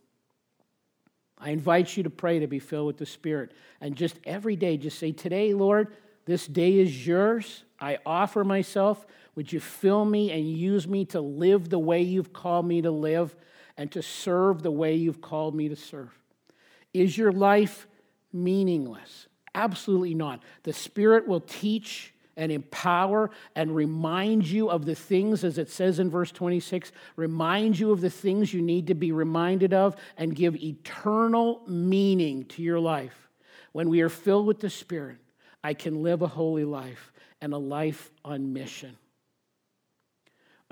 I 1.38 1.50
invite 1.50 1.96
you 1.96 2.02
to 2.02 2.10
pray 2.10 2.38
to 2.40 2.46
be 2.46 2.58
filled 2.58 2.86
with 2.86 2.98
the 2.98 3.06
Spirit. 3.06 3.52
And 3.80 3.96
just 3.96 4.16
every 4.24 4.56
day, 4.56 4.76
just 4.76 4.98
say, 4.98 5.12
Today, 5.12 5.54
Lord, 5.54 5.88
this 6.26 6.46
day 6.46 6.78
is 6.78 7.06
yours. 7.06 7.64
I 7.80 7.98
offer 8.04 8.44
myself. 8.44 9.04
Would 9.34 9.52
you 9.52 9.58
fill 9.58 10.04
me 10.04 10.30
and 10.30 10.46
use 10.46 10.86
me 10.86 11.06
to 11.06 11.20
live 11.20 11.70
the 11.70 11.78
way 11.78 12.02
you've 12.02 12.32
called 12.32 12.66
me 12.66 12.82
to 12.82 12.90
live 12.90 13.34
and 13.76 13.90
to 13.92 14.02
serve 14.02 14.62
the 14.62 14.70
way 14.70 14.94
you've 14.94 15.20
called 15.20 15.54
me 15.54 15.68
to 15.68 15.76
serve? 15.76 16.10
Is 16.92 17.16
your 17.16 17.32
life 17.32 17.86
meaningless? 18.32 19.26
Absolutely 19.54 20.14
not. 20.14 20.42
The 20.62 20.72
Spirit 20.72 21.26
will 21.26 21.40
teach 21.40 22.14
and 22.36 22.50
empower 22.50 23.30
and 23.54 23.74
remind 23.76 24.46
you 24.46 24.70
of 24.70 24.86
the 24.86 24.94
things, 24.94 25.44
as 25.44 25.58
it 25.58 25.70
says 25.70 25.98
in 25.98 26.08
verse 26.08 26.32
26, 26.32 26.92
remind 27.16 27.78
you 27.78 27.92
of 27.92 28.00
the 28.00 28.10
things 28.10 28.54
you 28.54 28.62
need 28.62 28.86
to 28.86 28.94
be 28.94 29.12
reminded 29.12 29.74
of 29.74 29.96
and 30.16 30.34
give 30.34 30.56
eternal 30.56 31.62
meaning 31.66 32.44
to 32.46 32.62
your 32.62 32.80
life. 32.80 33.28
When 33.72 33.88
we 33.88 34.00
are 34.00 34.08
filled 34.08 34.46
with 34.46 34.60
the 34.60 34.70
Spirit, 34.70 35.18
I 35.62 35.74
can 35.74 36.02
live 36.02 36.22
a 36.22 36.26
holy 36.26 36.64
life 36.64 37.12
and 37.40 37.52
a 37.52 37.58
life 37.58 38.10
on 38.24 38.52
mission. 38.52 38.96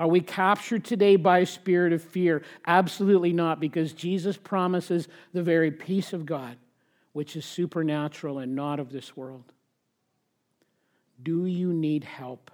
Are 0.01 0.09
we 0.09 0.23
captured 0.23 0.83
today 0.83 1.17
by 1.17 1.41
a 1.41 1.47
spirit 1.47 1.93
of 1.93 2.03
fear? 2.03 2.41
Absolutely 2.67 3.35
not, 3.35 3.61
because 3.61 3.93
Jesus 3.93 4.39
promises 4.39 5.09
the 5.35 5.43
very 5.43 5.71
peace 5.71 6.15
of 6.15 6.25
God, 6.25 6.57
which 7.13 7.37
is 7.37 7.45
supernatural 7.45 8.39
and 8.39 8.57
not 8.57 8.81
of 8.81 8.91
this 8.91 9.15
world. 9.15 9.53
Do 11.23 11.45
you 11.45 11.75
need 11.75 12.05
help? 12.05 12.51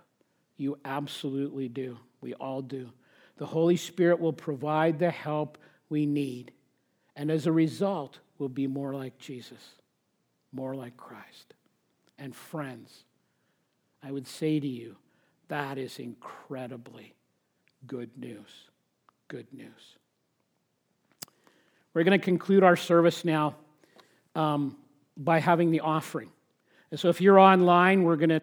You 0.56 0.76
absolutely 0.84 1.68
do. 1.68 1.98
We 2.20 2.34
all 2.34 2.62
do. 2.62 2.90
The 3.36 3.46
Holy 3.46 3.76
Spirit 3.76 4.18
will 4.18 4.32
provide 4.32 4.98
the 4.98 5.12
help 5.12 5.56
we 5.88 6.04
need. 6.04 6.50
And 7.14 7.30
as 7.30 7.46
a 7.46 7.52
result, 7.52 8.18
we'll 8.38 8.48
be 8.48 8.66
more 8.66 8.92
like 8.92 9.18
Jesus, 9.18 9.76
more 10.50 10.74
like 10.74 10.96
Christ. 10.96 11.54
And 12.18 12.34
friends, 12.34 13.04
I 14.02 14.10
would 14.10 14.26
say 14.26 14.58
to 14.58 14.66
you, 14.66 14.96
that 15.46 15.78
is 15.78 16.00
incredibly 16.00 17.14
good 17.86 18.10
news. 18.16 18.48
Good 19.28 19.46
news. 19.52 19.96
We're 21.94 22.04
going 22.04 22.18
to 22.18 22.24
conclude 22.24 22.62
our 22.62 22.76
service 22.76 23.24
now 23.24 23.56
um, 24.34 24.76
by 25.16 25.40
having 25.40 25.70
the 25.70 25.80
offering. 25.80 26.30
And 26.90 27.00
so 27.00 27.08
if 27.08 27.20
you're 27.20 27.38
online, 27.38 28.04
we're 28.04 28.16
going 28.16 28.30
to 28.30 28.42